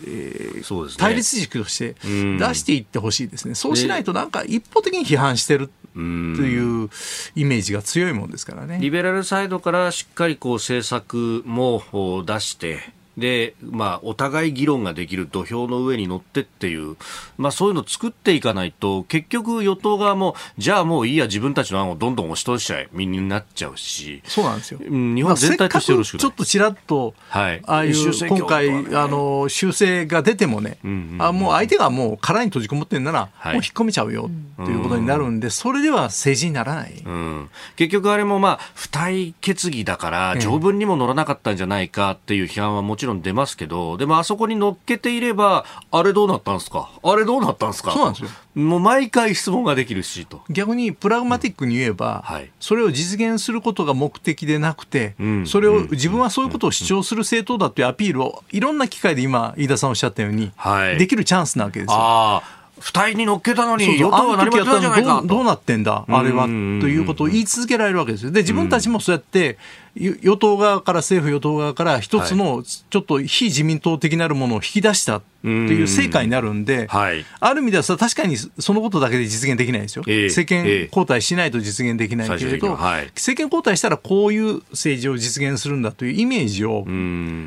[0.05, 6.01] えーね、対立軸として出していってほしいですね、そうしないとなんか一方的に批判してると
[6.43, 6.89] いう
[7.35, 8.77] イメージが強いもんですからね。
[8.79, 11.81] リベラルサイドからしっかりこう政策も
[12.25, 12.79] 出して
[13.17, 16.95] で、まあ、お互い議論ができる土俵の上に乗ってっていう、
[17.37, 24.21] まあ、そういうのを作っていかないと、結局与党側も、じゃあもういいや、自分たちの案をどんどん押し通しちゃえ、みんなになっちゃうし。
[24.25, 24.79] そうなんですよ。
[24.79, 27.93] 日本全体としてよろしくちょっとちらっと、はい、ああいう、
[28.29, 36.93] 今回、あの、修正が出てもね、うんうん、あもう相手がもう殻に閉じこもってんなら、はい、もう引っ込めちゃうよ、ということになるんで、それでは政治にならない。
[37.03, 46.89] うん、結局あれもまあ、付帯決議だから、条文にも乗らなかったんじゃないかっていう批判はもちろん出ますけど、でもあそこに乗っけていれば、あれどうなったんですか？
[47.03, 47.91] あれどうなったんですか？
[47.91, 48.29] そうなんですよ。
[48.55, 50.41] もう毎回質問ができるしと。
[50.49, 52.35] 逆にプラグマティックに言えば、うん。
[52.35, 62.41] はい、それを実現することが目的でなくて、うん、それを自分はそういうことを主張する政党だというアピールをいろんな機会で今、飯田さんおっしゃったように、はい、できるチャンスなわけですよ。
[62.79, 68.29] 二人に乗っけたのに、与党は何もやったんじゃないかどうなってんだ、あれは、ということを言い続けられるわけですよ。
[68.29, 69.57] で、自分たちもそうやって、
[69.99, 86.83] 与党側から、政府与党側から一つのちょっと非自民党的なるものを引き出したっていう成果になるんで、はい、ある意味ではさ確かにそのことだけで実現できないですよ、えー、政権交代しないと実現できないけれど、えーはい、政権交代したらこういう政治を実現するんだというイメージを、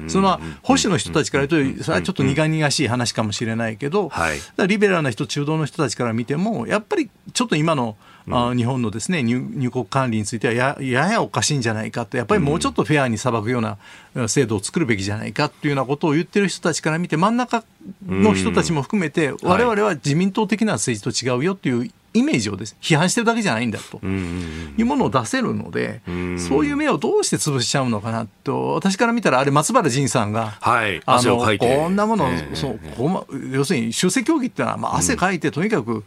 [0.08, 7.96] その保守の人たちから言うと、それはちょっと苦々しい話かもしれないけど、はい、リベラルな人、中道の人たちから見ても、やっぱりちょっと今の
[8.32, 13.78] あ日本のですね入入国管理についてはやややおかしいんじゃないかとやっぱりもうちょっとフェアに裁くような
[14.28, 17.64] 制度を作るべきじゃないかというようなことを言ってる人たちから見て真ん中
[18.06, 26.00] の人たちも含めて我々は自民党的な政治と違うよというイメージをです、批判してるだけじゃないんだというものを出せるので、
[26.38, 32.80] そういう目をどうして潰しちゃうのかなと、私から見たら、あれ、松原仁さんが、はい、あのこんなもの、そう
[33.52, 36.04] 要するに修正協議っていうのは、まあ、汗かいて、とにかく、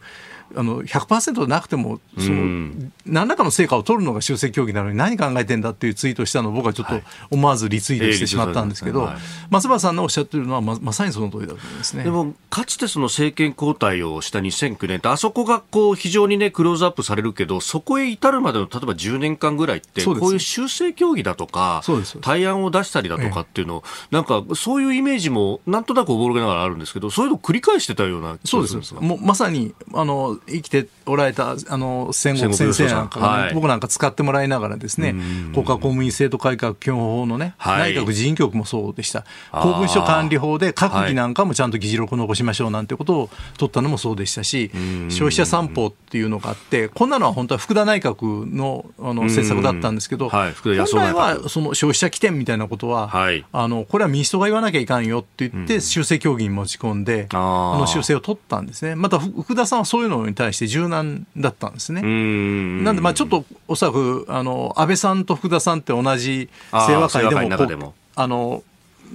[0.56, 2.72] あの100%なくてもその、
[3.06, 7.00] 何らかの成果を取るのが修正協議なのに何考えてんだっていうツイートしたのを僕はちょっと
[7.30, 9.10] 思わずリツイートしてしまったんですけど、
[9.50, 12.04] 松原さんのおっしゃってるのはままさにその通りだと思いますね。
[12.04, 21.82] でもかつてその政権交代をした2009年ってあそこがこうう非常にね、クローズアップされるけど、そこへ至るまでの例えば10年間ぐらいって、こういう修正協議だとか、
[22.20, 28.94] 対案を出したりだとかっていうのを、なんかそういうイメージもなんとなくおぼろげながらあるんですけど、そういうのを繰り返してたようなそうです。
[28.94, 35.14] もうまさにあの生きておられたあの戦国先生なんか、ねはい、僕なんか使ってもらいながらですね、
[35.52, 44.70] 国家公務員制度改革基本法のね、はい、内閣人事局もそうでした、公文書管理法で閣議なんかもちゃんと議事録を残しましょうなんてことを取ったのもそうでしたし、
[45.08, 58.94] 消費者散歩っていうのがあって、こんなのは本当は福田内閣のあの政策だったんですけど、はい、本来はその消費者起点みたいなことは、はい、あのこれは民主党が言わなきゃいかんよって言って、修正協議に持ち込んで、あの修正を取ったんですね。
[58.94, 62.02] また福田さんはそういうのに対して柔軟だったんですね。
[62.02, 68.62] なんで、まあ、ちょっとおそらくあの安倍さんと福田さんって同じ清和会でもあの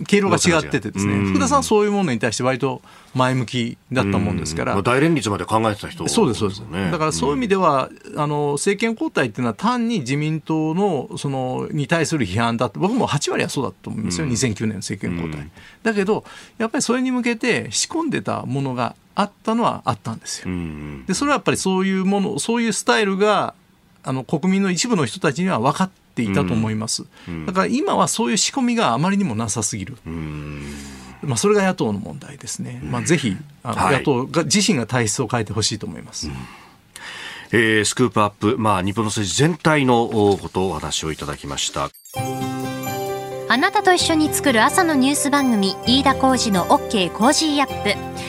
[0.08, 2.82] 経路が違っててですね、福田さんそういうものに対して割と
[3.16, 4.82] 前向きだったもんですから。
[4.82, 6.64] 大連立まで考えてた人、そうです、そうです。
[6.92, 15.50] だからそういう意味では、あの、政権交代っていうのは単に自民党の、その、に対する批判だって、僕も8割はそうだと思うんですよ、2009年の政権交代。
[15.84, 16.24] だけど、
[16.58, 20.56] やっぱりそれに向けて仕込んでたものがあったのはあったんですよ。
[21.06, 23.54] で、それはやっぱりそういうもの、そういうスタイルが、
[24.02, 27.04] あの、国民の一部の人たちには分かっていたと思います。
[27.46, 29.98] だから今はそういう仕込みがあまりにもなさすぎる。
[31.22, 36.30] まあ、それが野党の問題ですね、まあ、ぜひあの、野党が自身が体質を変えてほしいと思います。
[37.52, 41.90] えー、 Scoop Up、まあ、日本の政治全体のことをお話をいただきました
[43.52, 48.29] あなたと一緒に作る朝のニュース番組飯田浩司の OK Cozy Up ニッポ